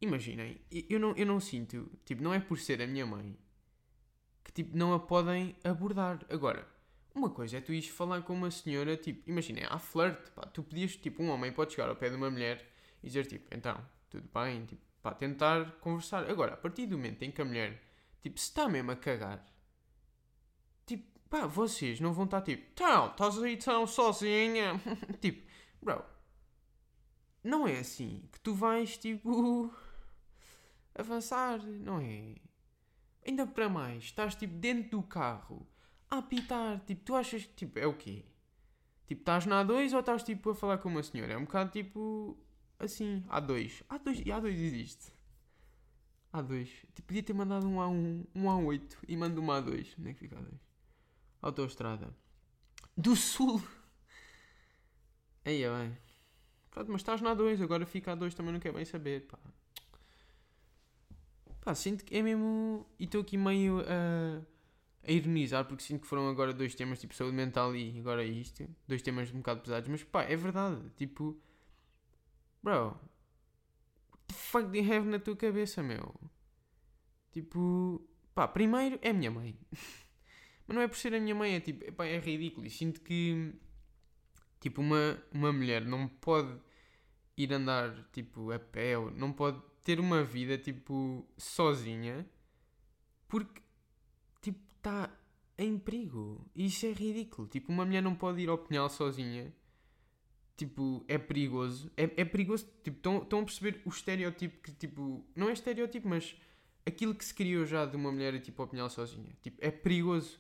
Imaginem, 0.02 0.62
eu 0.90 1.00
não, 1.00 1.16
eu 1.16 1.26
não 1.26 1.40
sinto. 1.40 1.90
Tipo, 2.06 2.22
não 2.24 2.34
é 2.34 2.40
por 2.40 2.58
ser 2.60 2.82
a 2.82 2.88
minha 2.88 3.06
mãe 3.06 3.38
que 4.50 4.64
tipo, 4.64 4.76
não 4.76 4.94
a 4.94 5.00
podem 5.00 5.56
abordar. 5.64 6.20
Agora, 6.30 6.68
uma 7.14 7.30
coisa 7.30 7.58
é 7.58 7.62
tu 7.62 7.72
ires 7.72 7.88
falar 7.88 8.22
com 8.24 8.34
uma 8.34 8.50
senhora, 8.50 8.98
tipo, 8.98 9.30
imagina, 9.30 9.68
há 9.70 9.78
flirt, 9.78 10.30
pá, 10.32 10.44
tu 10.48 10.64
podias, 10.64 10.96
tipo, 10.96 11.22
um 11.22 11.30
homem 11.30 11.52
pode 11.52 11.74
chegar 11.74 11.90
ao 11.90 11.96
pé 11.96 12.10
de 12.10 12.16
uma 12.16 12.30
mulher 12.32 12.66
e 13.04 13.08
dizer, 13.08 13.26
tipo, 13.26 13.48
então, 13.56 13.80
tudo 14.10 14.28
bem, 14.34 14.66
tipo, 14.66 14.82
pá, 15.02 15.14
tentar 15.14 15.72
conversar. 15.80 16.30
Agora, 16.30 16.54
a 16.54 16.58
partir 16.58 16.88
do 16.88 16.98
momento 16.98 17.22
em 17.24 17.32
que 17.32 17.42
a 17.42 17.46
mulher, 17.46 17.80
tipo, 18.22 18.40
se 18.40 18.48
está 18.48 18.68
mesmo 18.68 18.92
a 18.92 18.96
cagar, 18.96 19.46
tipo, 20.86 21.06
pá, 21.30 21.46
vocês 21.46 22.00
não 22.00 22.14
vão 22.14 22.26
estar, 22.26 22.42
tipo, 22.42 22.64
então, 22.72 23.08
estás 23.08 23.42
aí 23.42 23.58
tão 23.58 23.86
sozinha, 23.88 24.80
tipo, 25.22 25.48
bro, 25.82 26.04
não 27.44 27.68
é 27.68 27.80
assim 27.80 28.28
que 28.32 28.40
tu 28.40 28.54
vais, 28.54 28.98
tipo, 28.98 29.74
avançar, 30.96 31.62
não 31.64 32.00
é? 32.00 32.36
Ainda 33.26 33.46
para 33.46 33.70
mais, 33.70 34.06
estás 34.06 34.36
tipo 34.36 34.56
dentro 34.56 34.92
do 34.92 35.04
carro 35.04 35.68
a 36.10 36.18
apitar, 36.18 36.80
tipo, 36.86 37.04
tu 37.04 37.16
achas 37.16 37.46
que 37.46 37.54
tipo, 37.54 37.80
é 37.80 37.86
o 37.86 37.94
quê? 37.94 38.26
Tipo, 39.06 39.22
estás 39.22 39.46
na 39.46 39.64
A2 39.64 39.94
ou 39.94 40.00
estás 40.00 40.24
tipo 40.24 40.52
a 40.52 40.56
falar 40.56 40.78
com 40.78 40.90
uma 40.90 41.04
senhora? 41.04 41.34
É 41.34 41.38
um 41.38 41.46
bocado 41.46 41.72
tipo 41.72 42.38
assim, 42.80 43.24
A2. 43.28 43.84
A2, 43.90 44.20
e 44.20 44.30
A2 44.30 44.48
existe. 44.48 45.12
A2. 46.34 46.68
Tipo, 46.94 47.08
podia 47.08 47.24
ter 47.24 47.34
mandado 47.34 47.68
um 47.68 47.78
A1, 47.78 48.26
um 48.36 48.44
A8 48.44 48.98
e 49.08 49.18
manda 49.18 49.40
uma 49.40 49.62
A2. 49.62 49.96
Onde 50.00 50.10
é 50.10 50.14
que 50.14 50.20
fica 50.20 50.36
A2? 50.36 50.60
Autostrada. 51.42 52.16
Do 52.96 53.16
Sul. 53.16 53.62
Aí 55.46 55.64
é 55.64 55.70
bem. 55.70 55.98
Pronto, 56.72 56.92
mas 56.92 57.02
estás 57.02 57.22
na 57.22 57.36
A2, 57.36 57.62
agora 57.62 57.86
fica 57.86 58.16
A2 58.16 58.34
também 58.34 58.54
não 58.54 58.60
quer 58.60 58.72
bem 58.72 58.86
saber, 58.86 59.26
pá. 59.28 59.40
Pá, 61.62 61.76
sinto 61.76 62.06
que 62.06 62.16
é 62.16 62.22
mesmo. 62.22 62.86
E 63.00 63.06
estou 63.06 63.22
aqui 63.22 63.38
meio 63.38 63.82
a. 63.82 64.42
a 65.08 65.12
ironizar, 65.12 65.66
porque 65.66 65.84
sinto 65.84 66.02
que 66.02 66.08
foram 66.08 66.30
agora 66.30 66.54
dois 66.54 66.76
temas, 66.76 67.00
tipo 67.00 67.14
saúde 67.16 67.36
mental 67.36 67.76
e 67.76 68.00
agora 68.00 68.24
isto. 68.24 68.68
Dois 68.88 69.02
temas 69.02 69.32
um 69.32 69.38
bocado 69.38 69.62
pesados, 69.62 69.90
mas 69.90 70.04
pá, 70.04 70.24
é 70.24 70.36
verdade. 70.36 70.82
Tipo, 70.96 71.38
bro, 72.62 72.98
the 74.30 74.34
fuck 74.34 74.68
do 74.68 74.78
you 74.78 74.94
have 74.94 75.08
na 75.08 75.20
tua 75.20 75.36
cabeça, 75.36 75.84
meu? 75.84 76.16
Tipo, 77.32 78.02
pá, 78.34 78.48
primeiro 78.48 78.98
é 79.02 79.10
a 79.10 79.14
minha 79.14 79.32
mãe. 79.32 79.58
mas 80.68 80.76
não 80.76 80.82
é 80.82 80.88
por 80.88 80.98
ser 80.98 81.14
a 81.14 81.20
minha 81.20 81.36
mãe, 81.36 81.56
é 81.56 81.60
tipo, 81.60 81.92
pá, 81.94 82.06
é 82.06 82.20
ridículo. 82.20 82.66
E 82.66 82.70
sinto 82.70 83.02
que, 83.02 83.54
tipo, 84.60 84.82
uma, 84.82 85.22
uma 85.32 85.52
mulher 85.52 85.86
não 85.86 86.08
pode 86.08 86.56
ir 87.36 87.52
andar, 87.54 88.10
tipo, 88.12 88.52
a 88.52 88.60
pé, 88.60 88.98
ou 88.98 89.12
não 89.12 89.34
pode 89.34 89.62
ter 89.84 90.00
uma 90.00 90.24
vida, 90.24 90.58
tipo, 90.58 91.28
sozinha, 91.38 92.26
porque, 93.28 93.62
tipo, 94.42 94.60
está 94.76 95.10
em 95.58 95.78
perigo. 95.78 96.46
E 96.56 96.66
isso 96.66 96.86
é 96.86 96.92
ridículo. 96.92 97.48
Tipo, 97.48 97.72
uma 97.72 97.86
mulher 97.86 98.02
não 98.02 98.16
pode 98.16 98.42
ir 98.42 98.50
ao 98.50 98.58
penhal 98.58 98.90
sozinha. 98.90 99.54
Tipo, 100.60 101.06
é 101.08 101.18
perigoso. 101.18 101.90
É, 101.96 102.04
é 102.04 102.26
perigoso. 102.26 102.68
Tipo, 102.84 102.98
estão 102.98 103.40
a 103.40 103.44
perceber 103.46 103.82
o 103.86 103.90
estereótipo 103.90 104.62
que, 104.62 104.74
tipo, 104.74 105.26
não 105.34 105.48
é 105.48 105.54
estereótipo, 105.54 106.06
mas 106.06 106.36
aquilo 106.86 107.16
que 107.16 107.24
se 107.24 107.34
criou 107.34 107.66
já 107.66 107.86
de 107.86 107.96
uma 107.96 108.12
mulher, 108.12 108.38
tipo, 108.42 108.62
ao 108.62 108.68
penhal 108.68 108.90
sozinha. 108.90 109.34
Tipo, 109.42 109.58
é 109.62 109.72
perigoso. 109.72 110.38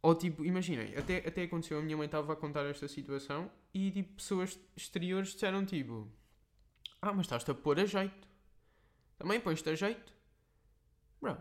Ou 0.00 0.14
tipo, 0.14 0.42
imaginem, 0.42 0.96
até, 0.96 1.18
até 1.18 1.42
aconteceu, 1.42 1.78
a 1.78 1.82
minha 1.82 1.98
mãe 1.98 2.06
estava 2.06 2.32
a 2.32 2.36
contar 2.36 2.64
esta 2.64 2.88
situação 2.88 3.50
e 3.74 3.90
tipo, 3.90 4.14
pessoas 4.14 4.58
exteriores 4.74 5.34
disseram 5.34 5.66
tipo: 5.66 6.08
Ah, 7.02 7.12
mas 7.12 7.26
estás-te 7.26 7.50
a 7.50 7.54
pôr 7.54 7.78
a 7.78 7.84
jeito. 7.84 8.26
Também 9.18 9.38
pões-te 9.38 9.68
a 9.68 9.74
jeito. 9.74 10.14
Bro. 11.20 11.36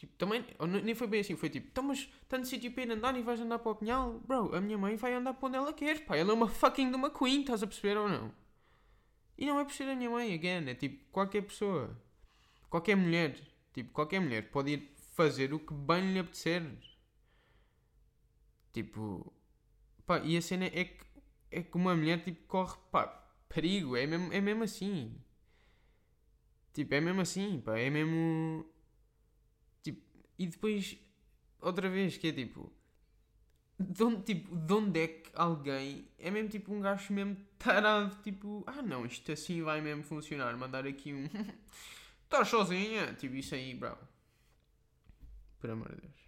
Tipo, 0.00 0.16
também, 0.16 0.42
nem 0.82 0.94
foi 0.94 1.06
bem 1.06 1.20
assim, 1.20 1.36
foi 1.36 1.50
tipo, 1.50 1.68
então 1.70 1.84
mas 1.84 2.08
tanto 2.26 2.46
sítio 2.46 2.72
para 2.72 2.84
ir 2.84 2.90
andar 2.90 3.14
e 3.18 3.22
vais 3.22 3.38
andar 3.38 3.58
para 3.58 3.72
o 3.72 3.74
pinhal? 3.74 4.18
Bro, 4.26 4.54
a 4.56 4.58
minha 4.58 4.78
mãe 4.78 4.96
vai 4.96 5.12
andar 5.12 5.34
para 5.34 5.46
onde 5.46 5.58
ela 5.58 5.74
quer, 5.74 6.06
pá. 6.06 6.16
Ela 6.16 6.30
é 6.30 6.32
uma 6.32 6.48
fucking 6.48 6.88
de 6.88 6.96
uma 6.96 7.10
queen, 7.10 7.42
estás 7.42 7.62
a 7.62 7.66
perceber 7.66 7.98
ou 7.98 8.08
não? 8.08 8.32
E 9.36 9.44
não 9.44 9.60
é 9.60 9.64
por 9.64 9.74
ser 9.74 9.84
a 9.90 9.94
minha 9.94 10.08
mãe, 10.08 10.32
again, 10.32 10.70
é 10.70 10.74
tipo, 10.74 11.04
qualquer 11.12 11.42
pessoa. 11.42 11.94
Qualquer 12.70 12.96
mulher. 12.96 13.38
Tipo, 13.74 13.92
qualquer 13.92 14.20
mulher 14.20 14.50
pode 14.50 14.70
ir 14.72 14.90
fazer 15.12 15.52
o 15.52 15.58
que 15.60 15.74
bem 15.74 16.14
lhe 16.14 16.18
apetecer. 16.18 16.62
Tipo, 18.72 19.30
pá, 20.06 20.20
e 20.20 20.34
a 20.34 20.40
cena 20.40 20.64
é 20.64 20.84
que, 20.84 21.04
é 21.50 21.62
que 21.62 21.76
uma 21.76 21.94
mulher 21.94 22.24
tipo, 22.24 22.42
corre 22.46 22.78
pá, 22.90 23.06
perigo, 23.50 23.96
é 23.98 24.06
mesmo, 24.06 24.32
é 24.32 24.40
mesmo 24.40 24.64
assim. 24.64 25.14
Tipo, 26.72 26.94
é 26.94 27.00
mesmo 27.02 27.20
assim, 27.20 27.60
pá, 27.60 27.78
é 27.78 27.90
mesmo. 27.90 28.64
E 30.40 30.46
depois, 30.46 30.96
outra 31.60 31.86
vez, 31.90 32.16
que 32.16 32.28
é 32.28 32.32
tipo. 32.32 32.72
De 33.78 34.02
onde, 34.02 34.22
tipo, 34.22 34.56
de 34.56 34.72
onde 34.72 35.00
é 35.00 35.08
que 35.08 35.30
alguém 35.34 36.08
é 36.18 36.30
mesmo 36.30 36.48
tipo 36.48 36.72
um 36.72 36.80
gajo 36.80 37.12
mesmo 37.12 37.36
tarado, 37.58 38.14
tipo, 38.22 38.64
ah 38.66 38.80
não, 38.80 39.04
isto 39.04 39.30
assim 39.32 39.62
vai 39.62 39.82
mesmo 39.82 40.02
funcionar, 40.02 40.56
mandar 40.56 40.86
aqui 40.86 41.12
um. 41.12 41.28
Estás 42.24 42.48
sozinha? 42.48 43.12
Tipo, 43.14 43.34
isso 43.34 43.54
aí, 43.54 43.74
bro. 43.74 43.98
Por 45.58 45.68
amor 45.68 45.94
de 45.94 46.00
Deus. 46.00 46.20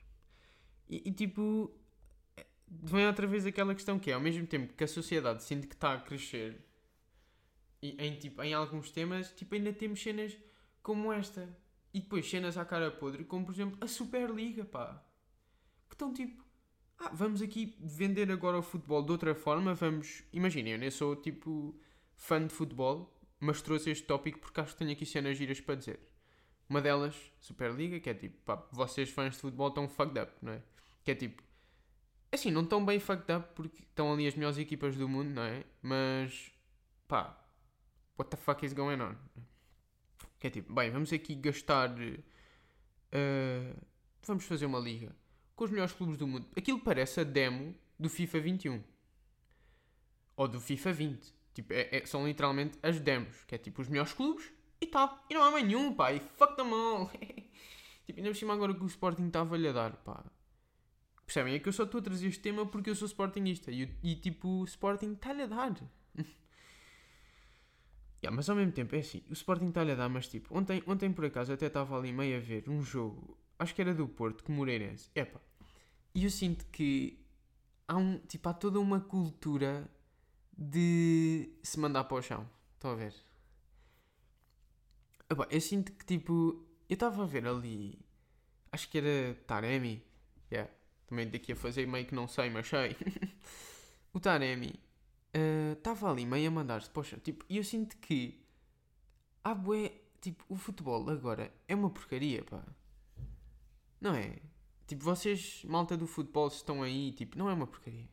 E, 0.90 1.09
e, 1.09 1.12
tipo, 1.12 1.75
vem 2.68 3.07
outra 3.07 3.27
vez 3.27 3.46
aquela 3.46 3.75
questão 3.75 3.98
que 3.98 4.11
é, 4.11 4.14
ao 4.14 4.20
mesmo 4.20 4.46
tempo 4.46 4.75
que 4.75 4.85
a 4.85 4.88
sociedade 4.88 5.42
sente 5.42 5.66
que 5.66 5.75
está 5.75 5.94
a 5.94 6.01
crescer, 6.01 6.61
em, 7.83 8.14
tipo, 8.16 8.42
em 8.42 8.53
alguns 8.53 8.90
temas, 8.90 9.33
tipo, 9.33 9.55
ainda 9.55 9.72
temos 9.72 10.03
cenas 10.03 10.37
como 10.83 11.11
esta. 11.11 11.48
E 11.95 12.01
depois 12.01 12.29
cenas 12.29 12.57
à 12.57 12.65
cara 12.65 12.91
podre, 12.91 13.25
como 13.25 13.45
por 13.45 13.55
exemplo 13.55 13.79
a 13.81 13.87
Superliga, 13.87 14.65
pá. 14.65 15.05
Que 15.89 15.95
estão 15.95 16.13
tipo, 16.13 16.43
ah, 16.99 17.11
vamos 17.13 17.43
aqui 17.43 17.77
vender 17.81 18.31
agora 18.31 18.59
o 18.59 18.63
futebol 18.63 19.03
de 19.03 19.13
outra 19.13 19.35
forma, 19.35 19.75
vamos... 19.75 20.23
Imaginem, 20.33 20.75
eu 20.75 20.79
nem 20.79 20.91
sou 20.91 21.17
tipo 21.17 21.79
fã 22.17 22.47
de 22.47 22.53
futebol, 22.53 23.15
mas 23.41 23.61
trouxe 23.61 23.91
este 23.91 24.07
tópico 24.07 24.39
porque 24.39 24.61
acho 24.61 24.73
que 24.73 24.79
tenho 24.79 24.93
aqui 24.93 25.05
cenas 25.05 25.37
giras 25.37 25.61
para 25.61 25.75
dizer. 25.75 26.01
Uma 26.69 26.81
delas, 26.81 27.15
Superliga, 27.41 28.01
que 28.01 28.09
é 28.09 28.15
tipo, 28.15 28.39
pá, 28.45 28.67
vocês 28.73 29.11
fãs 29.11 29.35
de 29.35 29.41
futebol 29.41 29.69
estão 29.69 29.89
fucked 29.89 30.19
up, 30.19 30.33
não 30.41 30.53
é? 30.53 30.63
Que 31.05 31.11
é 31.11 31.15
tipo, 31.15 31.43
assim, 32.31 32.51
não 32.51 32.63
estão 32.63 32.85
bem 32.85 32.99
fucked 32.99 33.31
up 33.33 33.49
porque 33.55 33.83
estão 33.83 34.13
ali 34.13 34.27
as 34.27 34.35
melhores 34.35 34.57
equipas 34.57 34.97
do 34.97 35.09
mundo, 35.09 35.31
não 35.31 35.43
é? 35.43 35.65
Mas, 35.83 36.51
pá, 37.07 37.39
what 38.19 38.31
the 38.31 38.37
fuck 38.37 38.65
is 38.65 38.73
going 38.73 39.01
on? 39.01 39.17
Que 40.43 40.49
é 40.49 40.51
tipo, 40.51 40.75
bem, 40.75 40.91
vamos 40.91 41.13
aqui 41.13 41.37
gastar. 41.37 41.89
Uh, 41.93 43.81
vamos 44.25 44.45
fazer 44.45 44.67
uma 44.67 44.81
liga 44.81 45.15
com 45.55 45.63
os 45.63 45.71
melhores 45.71 45.93
clubes 45.93 46.17
do 46.17 46.27
mundo. 46.27 46.49
Aquilo 46.57 46.81
parece 46.81 47.21
a 47.21 47.23
demo 47.23 47.73
do 47.97 48.11
FIFA 48.11 48.41
21 48.41 48.83
ou 50.37 50.49
do 50.49 50.61
FIFA 50.61 50.93
20. 50.95 51.33
Tipo, 51.55 51.73
é, 51.73 51.97
é, 51.97 52.07
são 52.07 52.27
literalmente 52.27 52.77
as 52.83 52.99
demos, 52.99 53.45
que 53.45 53.55
é 53.55 53.59
tipo 53.59 53.83
os 53.83 53.89
melhores 53.89 54.13
clubes 54.15 54.51
e 54.81 54.87
tal. 54.89 55.25
E 55.31 55.35
não 55.35 55.45
há 55.45 55.51
mais 55.53 55.65
nenhum, 55.65 55.95
pá. 55.95 56.13
E 56.13 56.19
fuck 56.19 56.57
them 56.57 56.73
all. 56.75 57.09
tipo, 58.05 58.19
ainda 58.19 58.31
por 58.31 58.37
cima 58.37 58.55
agora 58.55 58.75
que 58.75 58.83
o 58.83 58.87
Sporting 58.87 59.29
estava-lhe 59.29 59.69
a 59.69 59.73
dar, 59.73 59.93
pá. 59.99 60.25
Percebem? 61.25 61.55
É 61.55 61.61
que 61.61 61.69
eu 61.69 61.73
só 61.73 61.85
estou 61.85 62.01
a 62.01 62.03
trazer 62.03 62.27
este 62.27 62.41
tema 62.41 62.67
porque 62.67 62.91
eu 62.91 62.97
sou 62.97 63.07
Sportingista. 63.07 63.71
E, 63.71 63.89
e 64.03 64.17
tipo, 64.17 64.49
o 64.49 64.65
Sporting 64.65 65.13
está-lhe 65.13 65.43
a 65.43 65.47
dar. 65.47 65.73
yeah, 68.23 68.35
mas 68.35 68.49
ao 68.49 68.57
mesmo 68.57 68.73
tempo, 68.73 68.95
é 68.95 69.01
assim. 69.01 69.23
O 69.29 69.33
Sporting 69.33 69.69
está-lhe 69.69 69.93
a 69.93 69.95
dar, 69.95 70.09
mas 70.09 70.29
tipo, 70.29 70.57
ontem, 70.57 70.83
ontem 70.87 71.13
por 71.13 71.25
acaso 71.25 71.53
até 71.53 71.67
estava 71.67 71.97
ali 71.97 72.13
meio 72.13 72.37
a 72.37 72.41
ver 72.41 72.69
um 72.69 72.83
jogo. 72.83 73.37
Acho 73.59 73.75
que 73.75 73.83
era 73.83 73.95
do 73.95 74.09
Porto, 74.09 74.45
com 74.45 74.53
Moreirense. 74.53 75.11
Epá. 75.15 75.41
E 76.15 76.25
eu 76.25 76.31
sinto 76.31 76.67
que 76.67 77.19
há, 77.89 77.97
um, 77.97 78.19
tipo, 78.19 78.49
há 78.49 78.55
toda 78.55 78.79
uma 78.79 79.01
cultura 79.01 79.91
de 80.57 81.51
se 81.63 81.79
mandar 81.81 82.05
para 82.05 82.17
o 82.17 82.23
chão. 82.23 82.49
Estão 82.75 82.93
a 82.93 82.95
ver? 82.95 83.15
Epá, 85.31 85.47
eu 85.51 85.61
sinto 85.61 85.93
que 85.93 86.05
tipo. 86.05 86.65
Eu 86.89 86.95
estava 86.95 87.23
a 87.23 87.27
ver 87.27 87.47
ali. 87.47 87.99
Acho 88.71 88.89
que 88.89 88.99
era 88.99 89.35
Taremi. 89.47 90.05
Yeah. 90.51 90.71
Também 91.07 91.29
daqui 91.29 91.53
a 91.53 91.57
fazer 91.57 91.87
meio 91.87 92.07
que 92.07 92.15
não 92.15 92.29
sei, 92.29 92.51
mas 92.51 92.69
sei. 92.69 92.97
o 94.13 94.21
Taremi 94.21 94.75
estava 95.33 96.07
uh, 96.07 96.11
ali 96.11 96.27
meio 96.27 96.49
a 96.49 96.51
mandar-se. 96.51 96.90
Poxa, 96.90 97.18
tipo, 97.18 97.45
e 97.49 97.57
eu 97.57 97.64
sinto 97.64 97.97
que. 97.99 98.45
Ah, 99.45 99.55
bué. 99.55 100.01
Tipo, 100.21 100.45
o 100.49 100.57
futebol 100.57 101.11
agora 101.11 101.53
é 101.66 101.75
uma 101.75 101.90
porcaria, 101.90 102.45
pá. 102.45 102.64
Não 104.01 104.14
é? 104.14 104.40
Tipo, 104.87 105.05
vocês, 105.05 105.64
malta 105.64 105.97
do 105.97 106.07
futebol, 106.07 106.49
estão 106.49 106.83
aí, 106.83 107.12
tipo, 107.12 107.37
não 107.37 107.49
é 107.51 107.55
uma 107.55 107.66
porcaria. 107.66 108.09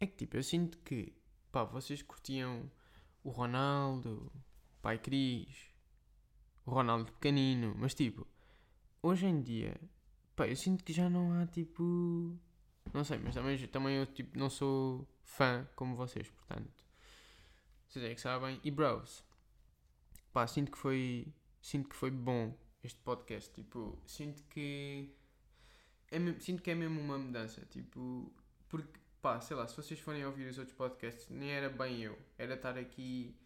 É 0.00 0.06
que, 0.06 0.16
tipo, 0.16 0.36
eu 0.36 0.42
sinto 0.42 0.78
que, 0.78 1.12
pá, 1.50 1.64
vocês 1.64 2.02
curtiam 2.02 2.70
o 3.24 3.30
Ronaldo, 3.30 4.32
o 4.34 4.82
Pai 4.82 4.98
Cris, 4.98 5.72
o 6.66 6.70
Ronaldo 6.70 7.12
pequenino, 7.12 7.74
mas 7.78 7.94
tipo, 7.94 8.26
hoje 9.02 9.26
em 9.26 9.42
dia, 9.42 9.80
pá, 10.36 10.46
eu 10.48 10.56
sinto 10.56 10.84
que 10.84 10.92
já 10.92 11.08
não 11.08 11.32
há 11.40 11.46
tipo. 11.46 12.36
Não 12.92 13.04
sei, 13.04 13.18
mas 13.18 13.34
também, 13.34 13.58
também 13.68 13.96
eu 13.96 14.06
tipo, 14.06 14.38
não 14.38 14.50
sou 14.50 15.06
fã 15.36 15.68
como 15.74 15.96
vocês, 15.96 16.28
portanto. 16.30 16.84
Vocês 17.88 18.04
é 18.04 18.14
que 18.14 18.20
sabem. 18.20 18.60
E 18.64 18.70
bros, 18.70 19.24
pá, 20.32 20.46
sinto 20.46 20.72
que 20.72 20.78
foi. 20.78 21.32
Sinto 21.60 21.88
que 21.88 21.96
foi 21.96 22.10
bom 22.10 22.56
este 22.82 22.98
podcast. 23.00 23.52
Tipo, 23.52 23.98
sinto 24.06 24.42
que. 24.44 25.14
É, 26.10 26.18
sinto 26.40 26.62
que 26.62 26.70
é 26.70 26.74
mesmo 26.74 27.00
uma 27.00 27.18
mudança. 27.18 27.64
Tipo, 27.66 28.32
porque, 28.68 28.98
pá, 29.20 29.40
sei 29.40 29.56
lá, 29.56 29.66
se 29.66 29.76
vocês 29.76 30.00
forem 30.00 30.24
ouvir 30.24 30.48
os 30.48 30.58
outros 30.58 30.76
podcasts, 30.76 31.28
nem 31.28 31.50
era 31.50 31.68
bem 31.68 32.00
eu. 32.02 32.18
Era 32.38 32.54
estar 32.54 32.76
aqui 32.76 33.36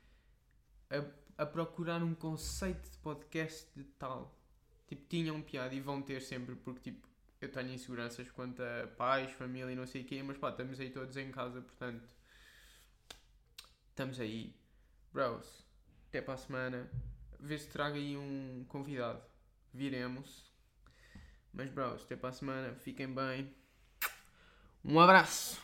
a 0.91 1.27
a 1.39 1.45
procurar 1.45 2.03
um 2.03 2.15
conceito 2.15 2.91
de 2.91 2.99
podcast 2.99 3.69
de 3.77 3.85
tal. 3.85 4.35
Tipo, 4.87 5.07
tinham 5.09 5.43
piada 5.43 5.75
e 5.75 5.81
vão 5.81 6.01
ter 6.01 6.23
sempre, 6.23 6.55
porque 6.55 6.91
tipo, 6.91 7.07
eu 7.47 7.53
tenho 7.53 7.73
inseguranças 7.73 8.31
quanto 8.31 8.63
a 8.63 8.87
pais, 8.97 9.31
família 9.33 9.73
e 9.73 9.77
não 9.77 9.87
sei 9.87 10.03
o 10.03 10.05
quê, 10.05 10.23
mas 10.23 10.37
pá, 10.37 10.51
estamos 10.51 10.79
aí 10.81 10.91
todos 10.91 11.17
em 11.17 11.31
casa, 11.31 11.61
portanto, 11.61 12.07
estamos 13.91 14.21
aí. 14.21 14.55
Bros, 15.13 15.65
até 16.09 16.21
para 16.21 16.35
a 16.35 16.39
semana. 16.39 16.91
Vê 17.39 17.57
se 17.59 17.69
traga 17.69 17.97
aí 17.97 18.17
um 18.17 18.65
convidado. 18.69 19.23
Viremos. 19.73 20.45
Mas 21.53 21.71
bros, 21.71 22.03
até 22.03 22.17
para 22.17 22.31
a 22.31 22.33
semana. 22.33 22.75
Fiquem 22.75 23.13
bem. 23.15 23.55
Um 24.85 25.01
abraço. 25.01 25.63